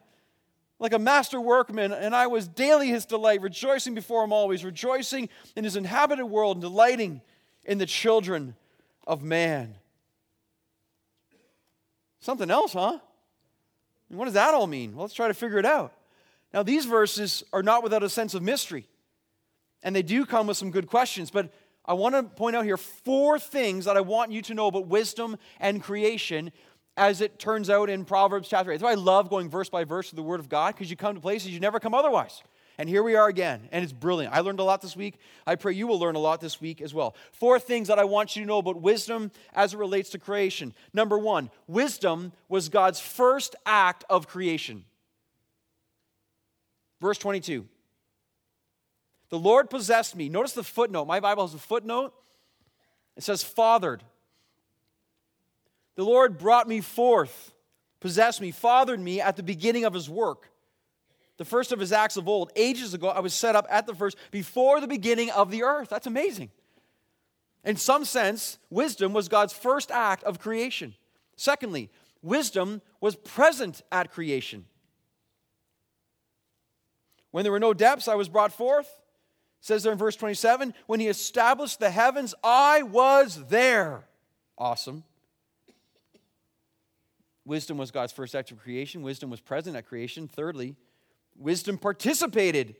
[0.79, 5.29] like a master workman, and I was daily his delight, rejoicing before him always, rejoicing
[5.55, 7.21] in his inhabited world, and delighting
[7.63, 8.55] in the children
[9.05, 9.75] of man.
[12.19, 12.97] Something else, huh?
[14.09, 14.95] what does that all mean?
[14.95, 15.93] Well, let's try to figure it out.
[16.53, 18.87] Now, these verses are not without a sense of mystery,
[19.83, 21.51] and they do come with some good questions, but
[21.85, 24.87] I want to point out here four things that I want you to know about
[24.87, 26.51] wisdom and creation
[26.97, 28.75] as it turns out in Proverbs chapter 8.
[28.75, 30.95] That's why I love going verse by verse to the Word of God, because you
[30.95, 32.43] come to places you never come otherwise.
[32.77, 34.33] And here we are again, and it's brilliant.
[34.33, 35.19] I learned a lot this week.
[35.45, 37.15] I pray you will learn a lot this week as well.
[37.31, 40.73] Four things that I want you to know about wisdom as it relates to creation.
[40.93, 44.85] Number one, wisdom was God's first act of creation.
[47.01, 47.67] Verse 22.
[49.29, 50.29] The Lord possessed me.
[50.29, 51.05] Notice the footnote.
[51.05, 52.13] My Bible has a footnote.
[53.17, 54.03] It says, fathered.
[55.95, 57.53] The Lord brought me forth,
[57.99, 60.49] possessed me, fathered me at the beginning of his work.
[61.37, 62.51] The first of his acts of old.
[62.55, 65.89] Ages ago, I was set up at the first, before the beginning of the earth.
[65.89, 66.51] That's amazing.
[67.63, 70.93] In some sense, wisdom was God's first act of creation.
[71.35, 71.89] Secondly,
[72.21, 74.65] wisdom was present at creation.
[77.31, 78.87] When there were no depths, I was brought forth.
[78.87, 84.03] It says there in verse 27 when he established the heavens, I was there.
[84.57, 85.03] Awesome.
[87.45, 89.01] Wisdom was God's first act of creation.
[89.01, 90.27] Wisdom was present at creation.
[90.27, 90.75] Thirdly,
[91.35, 92.75] wisdom participated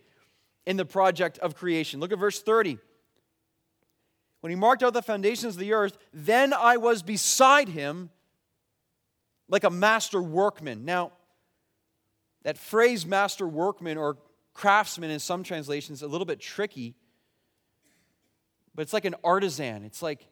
[0.66, 2.00] in the project of creation.
[2.00, 2.78] Look at verse 30.
[4.42, 8.10] When he marked out the foundations of the earth, then I was beside him
[9.48, 10.86] like a master workman.
[10.86, 11.12] Now,
[12.44, 14.18] that phrase master workman or
[14.54, 16.96] craftsman in some translations a little bit tricky,
[18.76, 19.84] but it's like an artisan.
[19.84, 20.26] It's like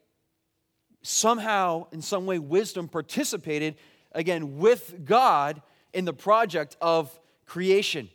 [1.02, 3.76] somehow, in some way, wisdom participated,
[4.12, 8.08] again, with God in the project of creation.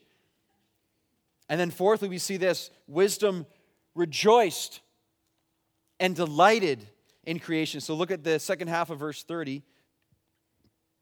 [1.50, 3.46] And then, fourthly, we see this wisdom
[3.94, 4.82] rejoiced
[6.00, 6.88] and delighted
[7.26, 7.82] in creation.
[7.82, 9.63] So look at the second half of verse 30.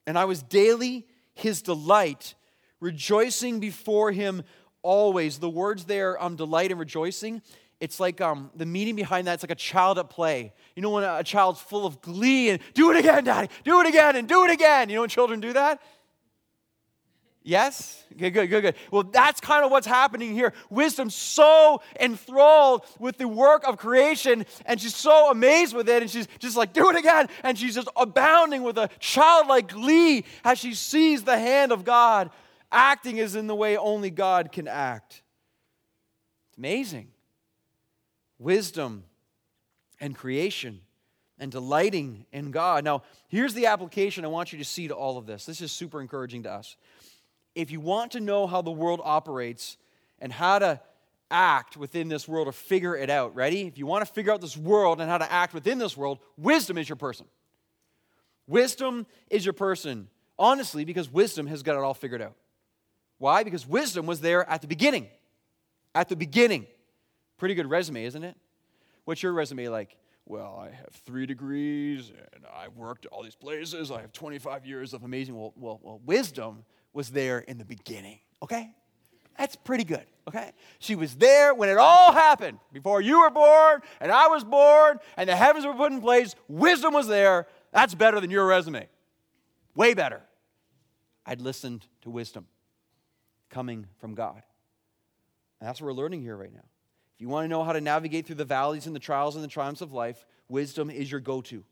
[0.05, 2.35] And I was daily his delight,
[2.79, 4.43] rejoicing before him
[4.83, 5.39] always.
[5.39, 7.41] The words there, um, delight and rejoicing,
[7.79, 10.53] it's like um, the meaning behind that, it's like a child at play.
[10.75, 13.81] You know, when a, a child's full of glee and do it again, daddy, do
[13.81, 14.89] it again, and do it again.
[14.89, 15.81] You know when children do that?
[17.45, 18.05] Yes?
[18.13, 18.75] Okay, good, good, good.
[18.89, 20.53] Well, that's kind of what's happening here.
[20.69, 26.09] Wisdom so enthralled with the work of creation, and she's so amazed with it, and
[26.09, 27.27] she's just like, do it again.
[27.43, 32.29] And she's just abounding with a childlike glee as she sees the hand of God
[32.73, 35.21] acting as in the way only God can act.
[36.49, 37.07] It's amazing.
[38.39, 39.05] Wisdom
[39.99, 40.81] and creation
[41.39, 42.83] and delighting in God.
[42.83, 45.45] Now, here's the application I want you to see to all of this.
[45.45, 46.75] This is super encouraging to us
[47.55, 49.77] if you want to know how the world operates
[50.19, 50.79] and how to
[51.29, 53.61] act within this world or figure it out, ready?
[53.61, 56.19] If you want to figure out this world and how to act within this world,
[56.37, 57.25] wisdom is your person.
[58.47, 62.35] Wisdom is your person, honestly, because wisdom has got it all figured out.
[63.17, 63.43] Why?
[63.43, 65.07] Because wisdom was there at the beginning.
[65.95, 66.67] At the beginning.
[67.37, 68.35] Pretty good resume, isn't it?
[69.05, 69.97] What's your resume like?
[70.25, 73.91] Well, I have three degrees and I've worked all these places.
[73.91, 75.35] I have 25 years of amazing.
[75.35, 78.73] Well, well, well wisdom was there in the beginning, okay?
[79.37, 80.51] That's pretty good, okay?
[80.79, 82.59] She was there when it all happened.
[82.71, 86.35] Before you were born and I was born and the heavens were put in place,
[86.47, 87.47] wisdom was there.
[87.73, 88.87] That's better than your resume.
[89.75, 90.21] Way better.
[91.25, 92.47] I'd listened to wisdom
[93.53, 94.41] coming from God.
[95.59, 96.65] And that's what we're learning here right now.
[97.15, 99.43] If you want to know how to navigate through the valleys and the trials and
[99.43, 101.63] the triumphs of life, wisdom is your go to.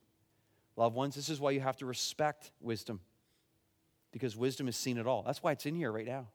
[0.78, 3.02] Loved ones, this is why you have to respect wisdom
[4.12, 5.24] because wisdom is seen at all.
[5.24, 6.28] That's why it's in here right now.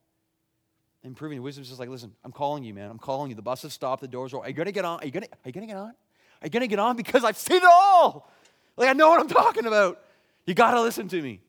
[1.02, 2.90] Improving wisdom is just like, listen, I'm calling you, man.
[2.90, 3.36] I'm calling you.
[3.36, 4.02] The bus has stopped.
[4.02, 4.40] The doors are.
[4.40, 5.00] Are you gonna get on?
[5.00, 5.26] Are you gonna?
[5.26, 5.88] Are you gonna get on?
[5.88, 6.96] Are you gonna get on?
[6.96, 8.30] Because I've seen it all.
[8.76, 10.02] Like I know what I'm talking about.
[10.46, 11.40] You gotta listen to me.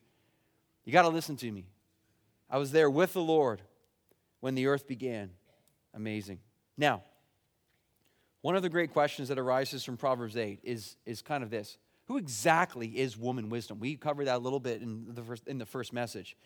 [0.85, 1.65] You gotta listen to me.
[2.49, 3.61] I was there with the Lord
[4.39, 5.31] when the earth began.
[5.93, 6.39] Amazing.
[6.77, 7.03] Now,
[8.41, 11.77] one of the great questions that arises from Proverbs 8 is, is kind of this
[12.07, 13.79] who exactly is woman wisdom?
[13.79, 16.37] We covered that a little bit in the first, in the first message.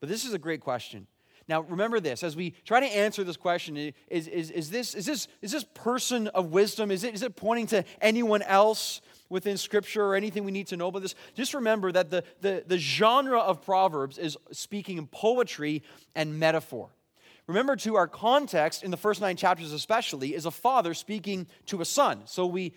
[0.00, 1.06] But this is a great question.
[1.46, 5.04] Now, remember this as we try to answer this question is, is, is, this, is,
[5.04, 9.56] this, is this person of wisdom, is it, is it pointing to anyone else within
[9.56, 11.14] Scripture or anything we need to know about this?
[11.34, 15.82] Just remember that the, the, the genre of Proverbs is speaking in poetry
[16.14, 16.90] and metaphor.
[17.50, 21.80] Remember, to our context in the first nine chapters, especially, is a father speaking to
[21.80, 22.22] a son.
[22.26, 22.74] So we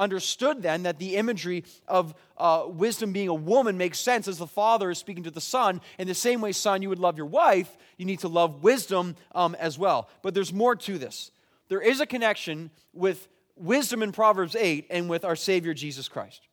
[0.00, 4.46] understood then that the imagery of uh, wisdom being a woman makes sense as the
[4.48, 5.80] father is speaking to the son.
[5.96, 9.14] In the same way, son, you would love your wife, you need to love wisdom
[9.32, 10.08] um, as well.
[10.22, 11.30] But there's more to this.
[11.68, 16.48] There is a connection with wisdom in Proverbs 8 and with our Savior Jesus Christ.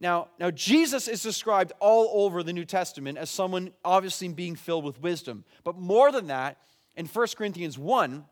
[0.00, 4.84] Now, now Jesus is described all over the New Testament as someone obviously being filled
[4.84, 5.44] with wisdom.
[5.62, 6.58] But more than that,
[6.96, 8.24] in 1 Corinthians 1,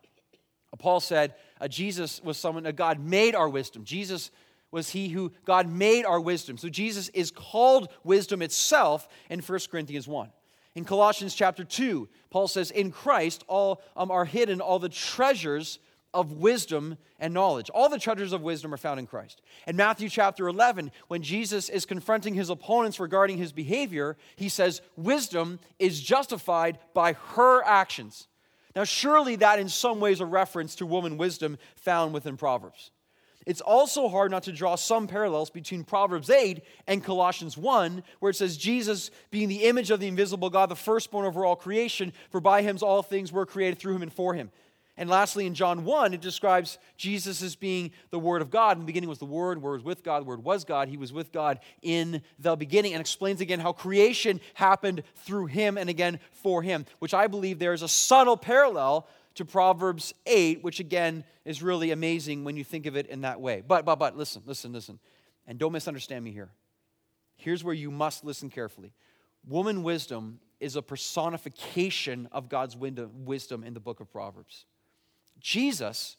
[0.78, 3.84] Paul said uh, Jesus was someone, uh, God made our wisdom.
[3.84, 4.30] Jesus
[4.70, 6.56] was he who God made our wisdom.
[6.56, 10.30] So Jesus is called wisdom itself in 1 Corinthians 1.
[10.76, 15.80] In Colossians chapter 2, Paul says, In Christ all um, are hidden all the treasures
[16.14, 17.70] of wisdom and knowledge.
[17.70, 19.42] All the treasures of wisdom are found in Christ.
[19.66, 24.80] In Matthew chapter 11, when Jesus is confronting his opponents regarding his behavior, he says,
[24.96, 28.28] Wisdom is justified by her actions.
[28.76, 32.90] Now, surely that in some ways a reference to woman wisdom found within Proverbs.
[33.46, 38.30] It's also hard not to draw some parallels between Proverbs 8 and Colossians 1, where
[38.30, 42.12] it says, Jesus being the image of the invisible God, the firstborn over all creation,
[42.30, 44.50] for by him all things were created through him and for him.
[44.96, 48.76] And lastly, in John 1, it describes Jesus as being the Word of God.
[48.76, 50.88] In the beginning was the Word, Word was with God, Word was God.
[50.88, 55.78] He was with God in the beginning, and explains again how creation happened through Him
[55.78, 60.62] and again for Him, which I believe there is a subtle parallel to Proverbs 8,
[60.62, 63.62] which again is really amazing when you think of it in that way.
[63.66, 64.98] But, but, but, listen, listen, listen.
[65.46, 66.50] And don't misunderstand me here.
[67.36, 68.92] Here's where you must listen carefully.
[69.48, 74.66] Woman wisdom is a personification of God's wisdom in the book of Proverbs.
[75.40, 76.16] Jesus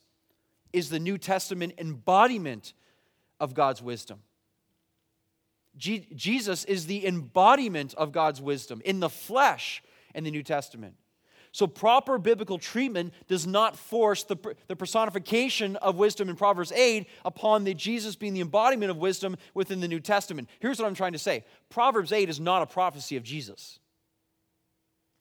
[0.72, 2.74] is the New Testament embodiment
[3.40, 4.20] of God's wisdom.
[5.76, 9.82] Je- Jesus is the embodiment of God's wisdom in the flesh
[10.14, 10.94] in the New Testament.
[11.54, 14.36] So, proper biblical treatment does not force the,
[14.68, 19.36] the personification of wisdom in Proverbs 8 upon the Jesus being the embodiment of wisdom
[19.52, 20.48] within the New Testament.
[20.60, 23.78] Here's what I'm trying to say Proverbs 8 is not a prophecy of Jesus,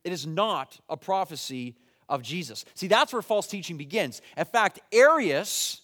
[0.05, 1.75] it is not a prophecy
[2.11, 2.65] of Jesus.
[2.75, 4.21] See, that's where false teaching begins.
[4.37, 5.81] In fact, Arius,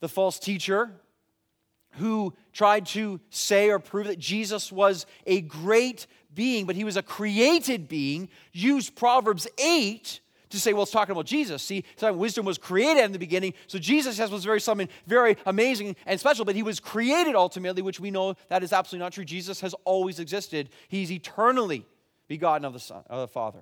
[0.00, 0.90] the false teacher,
[1.98, 6.96] who tried to say or prove that Jesus was a great being, but he was
[6.96, 11.62] a created being, used Proverbs 8 to say, well, it's talking about Jesus.
[11.62, 15.96] See, wisdom was created in the beginning, so Jesus has was very something very amazing
[16.06, 19.24] and special, but he was created ultimately, which we know that is absolutely not true.
[19.24, 20.70] Jesus has always existed.
[20.88, 21.86] He's eternally
[22.28, 23.60] begotten of the Son, of the Father.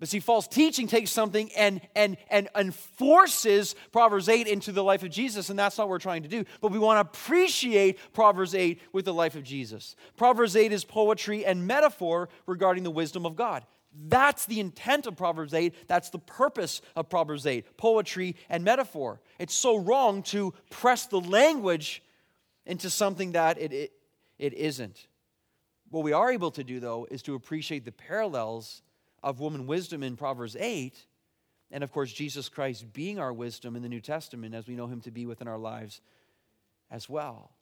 [0.00, 5.02] But see, false teaching takes something and, and, and enforces Proverbs 8 into the life
[5.02, 6.44] of Jesus, and that's not what we're trying to do.
[6.60, 9.96] But we want to appreciate Proverbs 8 with the life of Jesus.
[10.16, 13.64] Proverbs 8 is poetry and metaphor regarding the wisdom of God.
[13.92, 15.88] That's the intent of Proverbs 8.
[15.88, 19.20] That's the purpose of Proverbs 8 poetry and metaphor.
[19.40, 22.02] It's so wrong to press the language
[22.66, 23.92] into something that it, it,
[24.38, 25.08] it isn't.
[25.90, 28.82] What we are able to do, though, is to appreciate the parallels
[29.22, 30.94] of woman wisdom in Proverbs 8,
[31.70, 34.86] and of course, Jesus Christ being our wisdom in the New Testament as we know
[34.86, 36.00] him to be within our lives
[36.90, 37.52] as well.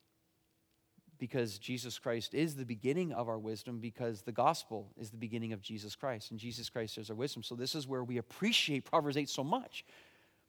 [1.18, 5.52] Because Jesus Christ is the beginning of our wisdom, because the gospel is the beginning
[5.52, 7.42] of Jesus Christ, and Jesus Christ is our wisdom.
[7.42, 9.84] So, this is where we appreciate Proverbs 8 so much.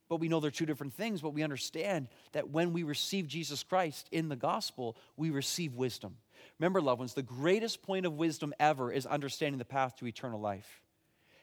[0.10, 3.64] But we know they're two different things, but we understand that when we receive Jesus
[3.64, 6.18] Christ in the gospel, we receive wisdom.
[6.60, 10.40] Remember, loved ones, the greatest point of wisdom ever is understanding the path to eternal
[10.40, 10.82] life.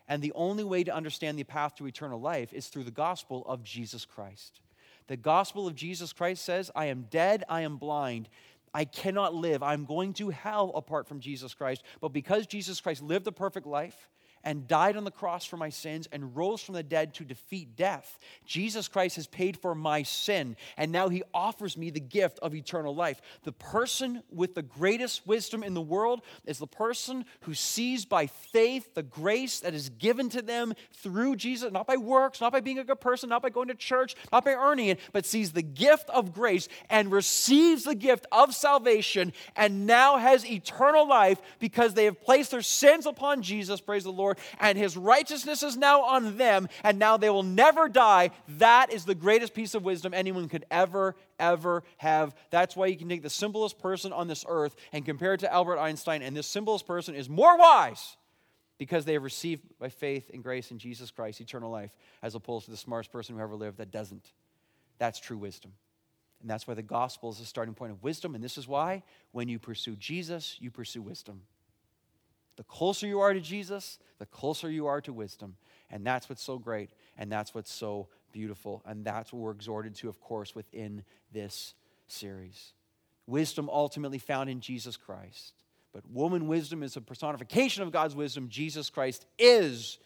[0.08, 3.44] And the only way to understand the path to eternal life is through the gospel
[3.46, 4.60] of Jesus Christ.
[5.06, 8.28] The gospel of Jesus Christ says, I am dead, I am blind.
[8.72, 9.62] I cannot live.
[9.62, 11.82] I'm going to hell apart from Jesus Christ.
[12.00, 14.08] But because Jesus Christ lived a perfect life,
[14.44, 17.76] and died on the cross for my sins and rose from the dead to defeat
[17.76, 18.18] death.
[18.46, 22.54] Jesus Christ has paid for my sin, and now he offers me the gift of
[22.54, 23.20] eternal life.
[23.42, 28.26] The person with the greatest wisdom in the world is the person who sees by
[28.26, 32.60] faith the grace that is given to them through Jesus, not by works, not by
[32.60, 35.52] being a good person, not by going to church, not by earning it, but sees
[35.52, 41.40] the gift of grace and receives the gift of salvation and now has eternal life
[41.58, 45.76] because they have placed their sins upon Jesus, praise the Lord and his righteousness is
[45.76, 48.30] now on them, and now they will never die.
[48.58, 52.34] That is the greatest piece of wisdom anyone could ever, ever have.
[52.50, 55.52] That's why you can take the simplest person on this earth and compare it to
[55.52, 58.16] Albert Einstein, and this simplest person is more wise
[58.78, 61.92] because they have received by faith and grace in Jesus Christ eternal life,
[62.22, 64.32] as opposed to the smartest person who ever lived that doesn't.
[64.98, 65.72] That's true wisdom.
[66.40, 68.34] And that's why the gospel is the starting point of wisdom.
[68.34, 71.42] And this is why when you pursue Jesus, you pursue wisdom.
[72.56, 75.56] The closer you are to Jesus, the closer you are to wisdom.
[75.90, 78.82] And that's what's so great, and that's what's so beautiful.
[78.86, 81.74] And that's what we're exhorted to, of course, within this
[82.08, 82.72] series.
[83.26, 85.54] Wisdom ultimately found in Jesus Christ.
[85.92, 88.48] But woman wisdom is a personification of God's wisdom.
[88.48, 89.98] Jesus Christ is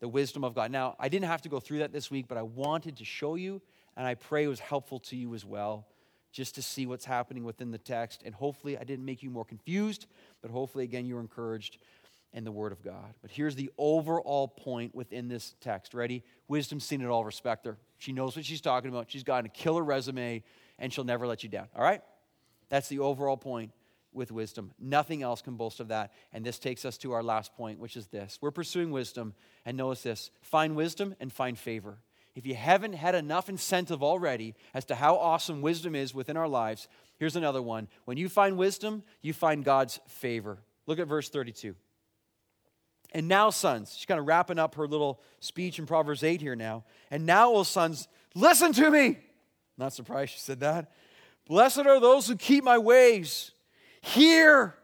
[0.00, 0.72] the wisdom of God.
[0.72, 3.36] Now, I didn't have to go through that this week, but I wanted to show
[3.36, 3.62] you,
[3.96, 5.86] and I pray it was helpful to you as well,
[6.32, 8.22] just to see what's happening within the text.
[8.24, 10.06] And hopefully, I didn't make you more confused,
[10.42, 11.78] but hopefully, again, you're encouraged
[12.32, 13.14] in the Word of God.
[13.22, 15.94] But here's the overall point within this text.
[15.94, 16.22] Ready?
[16.48, 17.76] Wisdom's seen it all, respect her.
[17.98, 19.10] She knows what she's talking about.
[19.10, 20.42] She's got a killer resume,
[20.78, 21.68] and she'll never let you down.
[21.74, 22.02] All right?
[22.68, 23.72] That's the overall point
[24.12, 24.72] with wisdom.
[24.78, 26.12] Nothing else can boast of that.
[26.32, 29.34] And this takes us to our last point, which is this we're pursuing wisdom,
[29.64, 31.98] and notice this find wisdom and find favor.
[32.34, 36.48] If you haven't had enough incentive already as to how awesome wisdom is within our
[36.48, 36.88] lives,
[37.20, 37.86] here's another one.
[38.06, 40.58] When you find wisdom, you find God's favor.
[40.86, 41.76] Look at verse 32.
[43.12, 46.56] And now, sons, she's kind of wrapping up her little speech in Proverbs 8 here
[46.56, 46.84] now.
[47.10, 49.18] And now, O sons, listen to me.
[49.76, 50.92] Not surprised she said that.
[51.46, 53.50] Blessed are those who keep my ways.
[54.00, 54.74] Hear,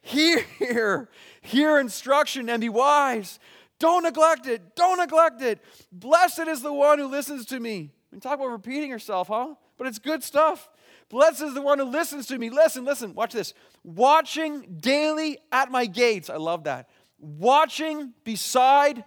[0.00, 1.08] hear,
[1.40, 3.38] hear instruction and be wise.
[3.78, 4.76] Don't neglect it.
[4.76, 5.60] Don't neglect it.
[5.92, 7.90] Blessed is the one who listens to me.
[8.12, 9.54] And talk about repeating yourself, huh?
[9.76, 10.68] But it's good stuff.
[11.08, 12.50] Blessed is the one who listens to me.
[12.50, 13.54] Listen, listen, watch this.
[13.84, 16.28] Watching daily at my gates.
[16.30, 16.88] I love that
[17.18, 19.04] watching beside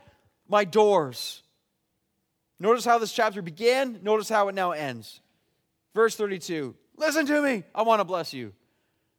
[0.47, 1.43] my doors.
[2.59, 5.21] Notice how this chapter began, notice how it now ends.
[5.95, 8.53] Verse 32 Listen to me, I want to bless you.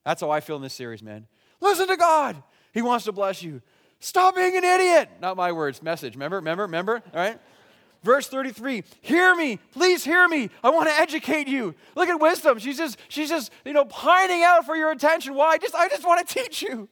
[0.04, 1.26] That's how I feel in this series, man.
[1.60, 3.62] Listen to God, He wants to bless you.
[4.00, 5.10] Stop being an idiot.
[5.20, 6.14] Not my words, message.
[6.14, 7.02] Remember, remember, remember?
[7.12, 7.38] All right?
[8.02, 10.48] Verse 33, hear me, please hear me.
[10.64, 11.74] I want to educate you.
[11.94, 12.58] Look at wisdom.
[12.58, 15.34] She's just, she's just, you know, pining out for your attention.
[15.34, 15.50] Why?
[15.50, 16.88] I Just, I just want to teach you.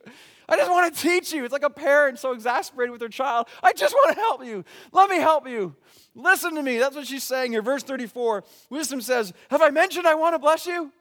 [0.51, 1.45] I just want to teach you.
[1.45, 3.49] It's like a parent so exasperated with their child.
[3.63, 4.65] I just want to help you.
[4.93, 5.75] Let me help you.
[6.15, 6.79] Listen to me.
[6.79, 7.63] That's what she's saying here.
[7.63, 10.93] Verse 34 Wisdom says, Have I mentioned I want to bless you?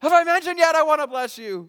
[0.00, 1.68] Have I mentioned yet I want to bless you?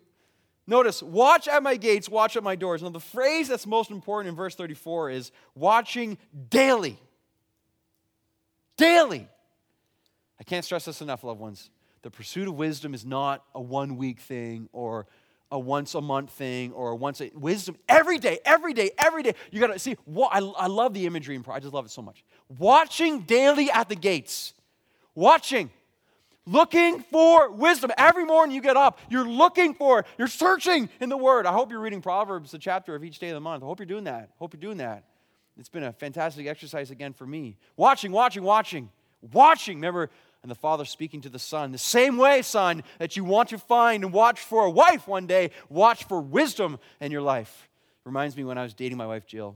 [0.67, 2.82] Notice, watch at my gates, watch at my doors.
[2.82, 6.17] Now, the phrase that's most important in verse 34 is watching
[6.49, 6.97] daily.
[8.78, 9.28] Daily.
[10.39, 11.69] I can't stress this enough, loved ones.
[12.01, 15.05] The pursuit of wisdom is not a one week thing or
[15.51, 19.36] a once a month thing or once a wisdom every day, every day, every day.
[19.51, 19.97] You got to see.
[20.05, 22.24] What, I, I love the imagery in and I just love it so much.
[22.57, 24.53] Watching daily at the gates,
[25.13, 25.69] watching,
[26.45, 27.91] looking for wisdom.
[27.97, 30.05] Every morning you get up, you're looking for.
[30.17, 31.45] You're searching in the Word.
[31.45, 33.61] I hope you're reading Proverbs, the chapter of each day of the month.
[33.61, 34.30] I hope you're doing that.
[34.32, 35.03] I Hope you're doing that.
[35.62, 37.55] It's been a fantastic exercise again for me.
[37.78, 38.89] Watching, watching, watching,
[39.32, 39.78] watching.
[39.78, 40.09] Remember
[40.41, 43.59] and the father speaking to the son, the same way, son, that you want to
[43.59, 47.70] find and watch for a wife one day, watch for wisdom in your life.
[48.05, 49.55] Reminds me when I was dating my wife, Jill.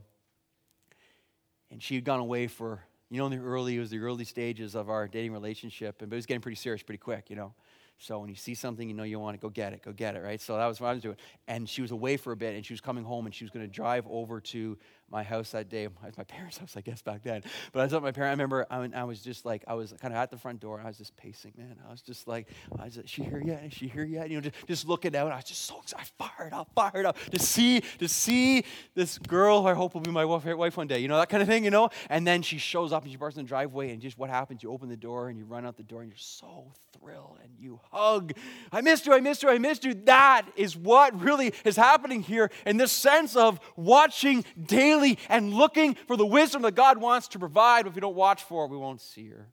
[1.72, 4.24] And she had gone away for, you know, in the early, it was the early
[4.24, 7.34] stages of our dating relationship, and, but it was getting pretty serious pretty quick, you
[7.34, 7.52] know.
[7.98, 10.16] So when you see something, you know you want to go get it, go get
[10.16, 10.40] it, right?
[10.40, 11.16] So that was what I was doing.
[11.48, 13.50] And she was away for a bit, and she was coming home, and she was
[13.50, 14.76] going to drive over to
[15.10, 17.42] my house that day, It's my parents' house, I guess, back then.
[17.72, 20.12] But I thought my parents, I remember I, I was just like, I was kind
[20.12, 20.80] of at the front door.
[20.82, 21.76] I was just pacing, man.
[21.86, 22.48] I was just like,
[22.78, 23.64] I was, is she here yet?
[23.64, 24.30] Is she here yet?
[24.30, 25.30] You know, just, just looking out.
[25.30, 29.62] I was just so excited, fired up, fired up to see, to see this girl
[29.62, 31.64] who I hope will be my wife one day, you know, that kind of thing,
[31.64, 31.90] you know?
[32.10, 34.62] And then she shows up and she parks in the driveway, and just what happens?
[34.62, 37.52] You open the door and you run out the door, and you're so thrilled, and
[37.58, 38.32] you hug.
[38.72, 39.94] I missed you, I missed you, I missed you.
[40.06, 44.95] That is what really is happening here in this sense of watching daily
[45.28, 47.82] and looking for the wisdom that God wants to provide.
[47.82, 49.46] But if we don't watch for it, we won't see her.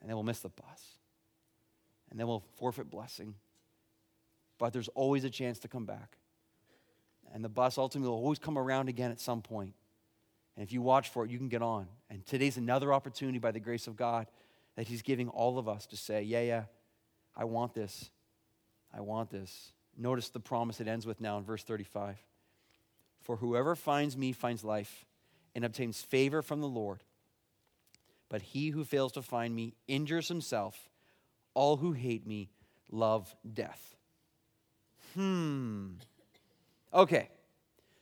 [0.00, 0.98] And then we'll miss the bus.
[2.10, 3.34] And then we'll forfeit blessing.
[4.58, 6.16] But there's always a chance to come back.
[7.34, 9.74] And the bus ultimately will always come around again at some point.
[10.56, 11.86] And if you watch for it, you can get on.
[12.08, 14.26] And today's another opportunity by the grace of God
[14.76, 16.64] that He's giving all of us to say, Yeah, yeah,
[17.36, 18.10] I want this.
[18.94, 19.72] I want this.
[19.98, 22.16] Notice the promise it ends with now in verse 35.
[23.26, 25.04] For whoever finds me finds life
[25.52, 27.02] and obtains favor from the Lord.
[28.28, 30.88] But he who fails to find me injures himself.
[31.52, 32.50] All who hate me
[32.88, 33.96] love death.
[35.14, 35.94] Hmm.
[36.94, 37.28] Okay.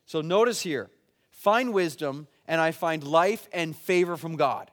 [0.04, 0.90] So notice here
[1.30, 4.70] find wisdom, and I find life and favor from God.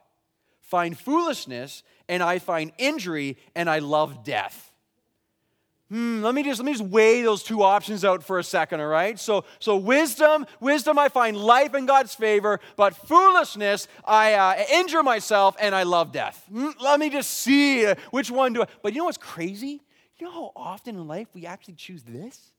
[0.60, 4.71] Find foolishness, and I find injury, and I love death
[5.92, 8.80] hmm, let me just let me just weigh those two options out for a second,
[8.80, 9.20] all right?
[9.20, 15.04] So, so wisdom, wisdom, I find life in God's favor, but foolishness, I uh, injure
[15.04, 16.46] myself and I love death.
[16.50, 18.68] Hmm, let me just see which one do I.
[18.82, 19.82] But you know what's crazy?
[20.18, 22.52] You know how often in life we actually choose this?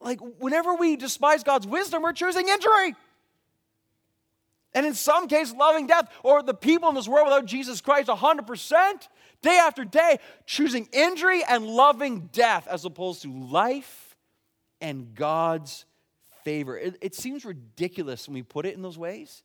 [0.00, 2.94] Like whenever we despise God's wisdom, we're choosing injury.
[4.72, 8.08] And in some cases, loving death, or the people in this world without Jesus Christ
[8.08, 9.08] 100%
[9.44, 14.16] day after day, choosing injury and loving death as opposed to life
[14.80, 15.84] and God's
[16.42, 16.76] favor.
[16.76, 19.42] It, it, seems ridiculous when we put it in those ways,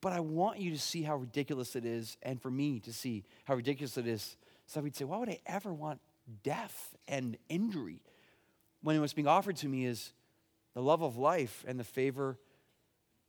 [0.00, 3.24] but I want you to see how ridiculous it is, and for me to see
[3.44, 4.36] how ridiculous it is
[4.66, 6.00] So we'd say, why would I ever want
[6.42, 8.00] death and injury
[8.82, 10.12] when what's being offered to me is
[10.74, 12.38] the love of life and the favor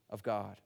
[0.10, 0.58] of God?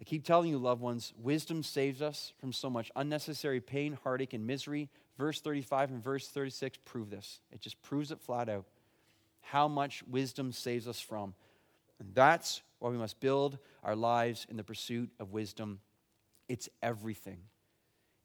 [0.00, 4.34] I keep telling you, loved ones, wisdom saves us from so much unnecessary pain, heartache,
[4.34, 4.90] and misery.
[5.16, 7.40] Verse 35 and verse 36 prove this.
[7.50, 8.66] It just proves it flat out.
[9.40, 11.34] How much wisdom saves us from.
[11.98, 15.80] And that's why we must build our lives in the pursuit of wisdom.
[16.48, 17.38] It's everything.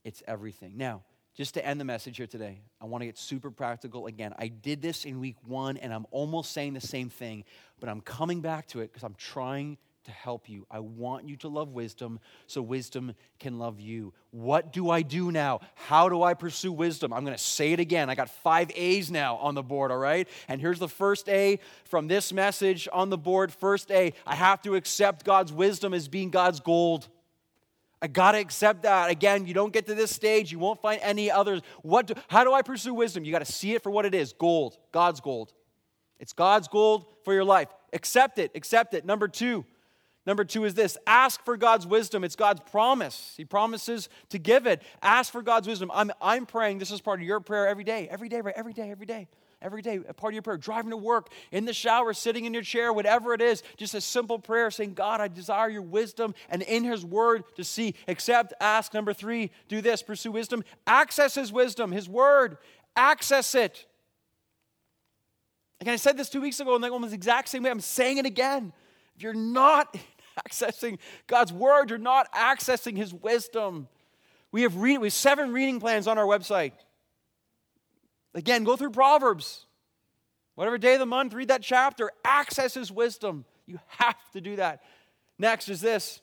[0.04, 0.74] It's everything.
[0.76, 1.04] Now,
[1.34, 4.34] just to end the message here today, I want to get super practical again.
[4.38, 7.46] I did this in week one, and I'm almost saying the same thing,
[7.80, 10.66] but I'm coming back to it because I'm trying to help you.
[10.70, 14.14] I want you to love wisdom so wisdom can love you.
[14.32, 15.60] What do I do now?
[15.76, 17.14] How do I pursue wisdom?
[17.14, 18.10] I'm going to say it again.
[18.10, 20.28] I got five A's now on the board, all right?
[20.48, 23.52] And here's the first A from this message on the board.
[23.52, 27.08] First A, I have to accept God's wisdom as being God's gold.
[28.02, 29.12] I got to accept that.
[29.12, 31.62] Again, you don't get to this stage, you won't find any others.
[31.84, 33.24] What do, how do I pursue wisdom?
[33.24, 35.54] You got to see it for what it is gold, God's gold.
[36.20, 37.68] It's God's gold for your life.
[37.94, 39.06] Accept it, accept it.
[39.06, 39.66] Number two,
[40.26, 42.24] Number two is this ask for God's wisdom.
[42.24, 43.34] It's God's promise.
[43.38, 44.82] He promises to give it.
[45.02, 45.90] Ask for God's wisdom.
[45.94, 48.54] I'm, I'm praying, this is part of your prayer every day, every day, right?
[48.56, 49.28] Every day, every day,
[49.64, 50.00] every day.
[50.08, 52.94] A part of your prayer, driving to work, in the shower, sitting in your chair,
[52.94, 53.64] whatever it is.
[53.78, 57.64] Just a simple prayer saying, God, I desire your wisdom and in His word to
[57.64, 57.96] see.
[58.08, 58.94] Accept, ask.
[58.94, 60.64] Number three, do this, pursue wisdom.
[60.86, 62.58] Access His wisdom, His word.
[62.96, 63.88] Access it.
[65.80, 67.72] Again, I said this two weeks ago, and was the exact same way.
[67.72, 68.72] I'm saying it again.
[69.16, 69.96] If you're not
[70.48, 73.88] accessing God's word, you're not accessing his wisdom.
[74.52, 76.74] We have, read, we have seven reading plans on our website.
[78.34, 79.66] Again, go through Proverbs.
[80.56, 82.12] Whatever day of the month, read that chapter.
[82.24, 83.46] Access his wisdom.
[83.66, 84.84] You have to do that.
[85.38, 86.22] Next is this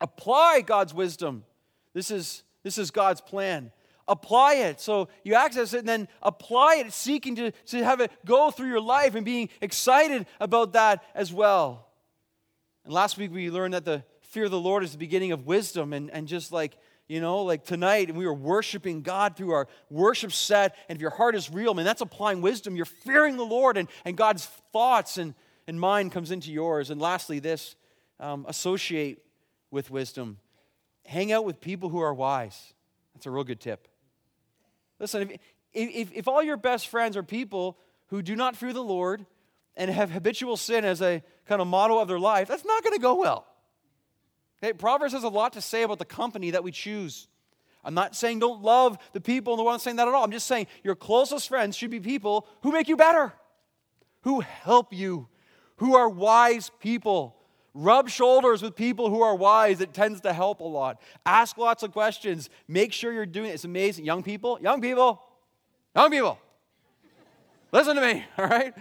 [0.00, 1.44] apply God's wisdom.
[1.92, 3.72] This is, this is God's plan.
[4.08, 4.80] Apply it.
[4.80, 8.68] So you access it and then apply it, seeking to, to have it go through
[8.68, 11.89] your life and being excited about that as well.
[12.90, 15.46] And last week we learned that the fear of the Lord is the beginning of
[15.46, 15.92] wisdom.
[15.92, 16.76] And, and just like,
[17.06, 20.74] you know, like tonight, we were worshiping God through our worship set.
[20.88, 22.74] And if your heart is real, man, that's applying wisdom.
[22.74, 25.34] You're fearing the Lord, and, and God's thoughts and,
[25.68, 26.90] and mind comes into yours.
[26.90, 27.76] And lastly, this
[28.18, 29.22] um, associate
[29.70, 30.38] with wisdom.
[31.06, 32.74] Hang out with people who are wise.
[33.14, 33.86] That's a real good tip.
[34.98, 35.38] Listen, if,
[35.72, 39.26] if, if all your best friends are people who do not fear the Lord,
[39.76, 42.94] and have habitual sin as a kind of motto of their life, that's not going
[42.94, 43.44] to go well.
[44.62, 47.26] Okay, Proverbs has a lot to say about the company that we choose.
[47.82, 49.72] I'm not saying don't love the people in the world.
[49.72, 50.22] I'm not saying that at all.
[50.22, 53.32] I'm just saying your closest friends should be people who make you better,
[54.20, 55.26] who help you,
[55.78, 57.36] who are wise people.
[57.74, 59.80] Rub shoulders with people who are wise.
[59.80, 61.00] It tends to help a lot.
[61.26, 62.48] Ask lots of questions.
[62.68, 63.54] Make sure you're doing it.
[63.54, 64.04] It's amazing.
[64.04, 65.20] Young people, young people,
[65.96, 66.38] young people,
[67.72, 68.72] listen to me, all right?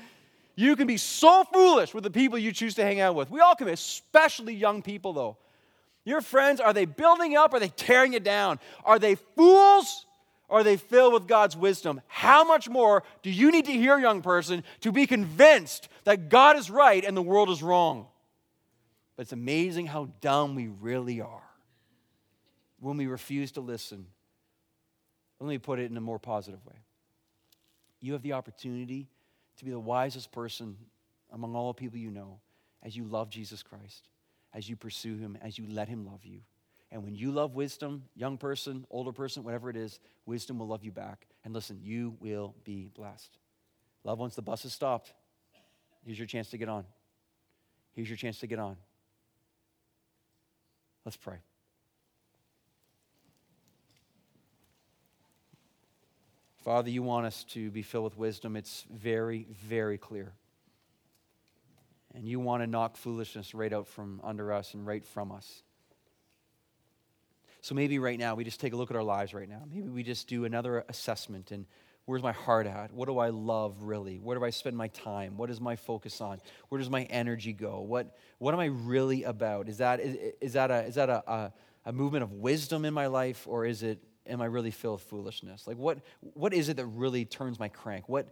[0.59, 3.31] You can be so foolish with the people you choose to hang out with.
[3.31, 5.37] We all can especially young people, though.
[6.03, 7.53] Your friends, are they building up?
[7.53, 8.59] Or are they tearing you down?
[8.83, 10.05] Are they fools?
[10.49, 12.01] Or are they filled with God's wisdom?
[12.07, 16.57] How much more do you need to hear, young person, to be convinced that God
[16.57, 18.07] is right and the world is wrong?
[19.15, 21.49] But it's amazing how dumb we really are
[22.81, 24.07] when we refuse to listen.
[25.39, 26.75] Let me put it in a more positive way.
[28.01, 29.07] You have the opportunity
[29.59, 30.75] to be the wisest person
[31.31, 32.39] among all the people you know
[32.83, 34.07] as you love Jesus Christ,
[34.53, 36.39] as you pursue him, as you let him love you.
[36.91, 40.83] And when you love wisdom, young person, older person, whatever it is, wisdom will love
[40.83, 41.27] you back.
[41.45, 43.37] And listen, you will be blessed.
[44.03, 45.13] Love once the bus has stopped.
[46.05, 46.85] Here's your chance to get on.
[47.93, 48.77] Here's your chance to get on.
[51.05, 51.37] Let's pray.
[56.63, 58.57] Father, you want us to be filled with wisdom.
[58.57, 60.33] It's very, very clear.
[62.13, 65.63] And you want to knock foolishness right out from under us and right from us.
[67.61, 69.63] So maybe right now we just take a look at our lives right now.
[69.71, 71.65] Maybe we just do another assessment and
[72.05, 72.91] where's my heart at?
[72.91, 74.17] What do I love really?
[74.17, 75.37] Where do I spend my time?
[75.37, 76.41] What is my focus on?
[76.69, 77.81] Where does my energy go?
[77.81, 79.69] What, what am I really about?
[79.69, 81.53] Is that, is, is that, a, is that a, a,
[81.85, 85.03] a movement of wisdom in my life or is it am I really filled with
[85.03, 85.67] foolishness?
[85.67, 85.99] Like, what,
[86.33, 88.07] what is it that really turns my crank?
[88.07, 88.27] What,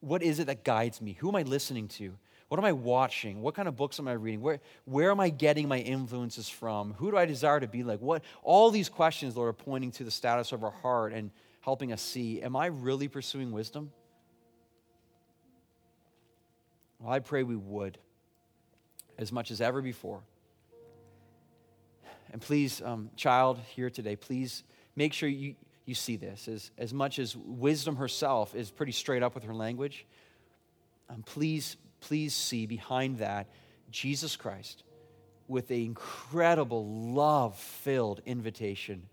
[0.00, 1.12] what is it that guides me?
[1.14, 2.14] Who am I listening to?
[2.48, 3.42] What am I watching?
[3.42, 4.40] What kind of books am I reading?
[4.40, 6.94] Where, where am I getting my influences from?
[6.94, 8.00] Who do I desire to be like?
[8.00, 11.92] What, all these questions, Lord, are pointing to the status of our heart and helping
[11.92, 13.92] us see am I really pursuing wisdom?
[16.98, 17.98] Well, I pray we would
[19.18, 20.22] as much as ever before.
[22.32, 24.62] And please, um, child here today, please
[24.98, 25.54] make sure you,
[25.86, 26.48] you see this.
[26.48, 30.04] As, as much as wisdom herself is pretty straight up with her language,
[31.08, 33.46] um, please, please see behind that
[33.90, 34.82] Jesus Christ
[35.48, 39.04] with an incredible love filled invitation.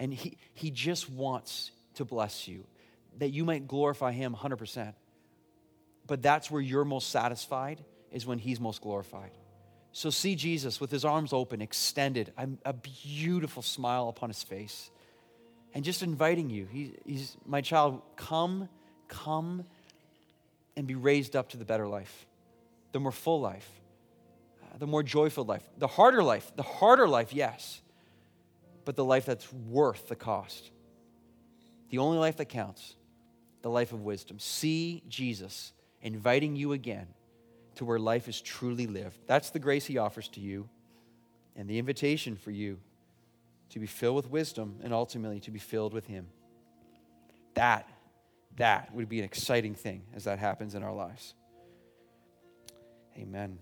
[0.00, 2.64] And he, he just wants to bless you,
[3.18, 4.94] that you might glorify Him 100%.
[6.06, 9.30] But that's where you're most satisfied, is when He's most glorified.
[9.92, 12.32] So see Jesus with His arms open, extended,
[12.64, 14.90] a, beautiful smile upon His face,
[15.74, 16.66] and just inviting you.
[16.66, 18.68] He, he's, my child, come,
[19.08, 19.64] come
[20.76, 22.26] and be raised up to the better life,
[22.92, 23.68] the more full life
[24.70, 25.68] uh, the more joyful life.
[25.78, 27.80] The harder life, the harder life, yes,
[28.84, 30.70] but the life that's worth the cost.
[31.90, 32.94] The only life that counts,
[33.62, 34.38] the life of wisdom.
[34.38, 37.08] See Jesus inviting you again
[37.76, 39.18] to where life is truly lived.
[39.26, 40.68] That's the grace he offers to you
[41.56, 42.78] and the invitation for you
[43.70, 46.28] to be filled with wisdom and ultimately to be filled with him.
[47.54, 47.88] That,
[48.56, 51.34] that would be an exciting thing as that happens in our lives.
[53.16, 53.58] Amen.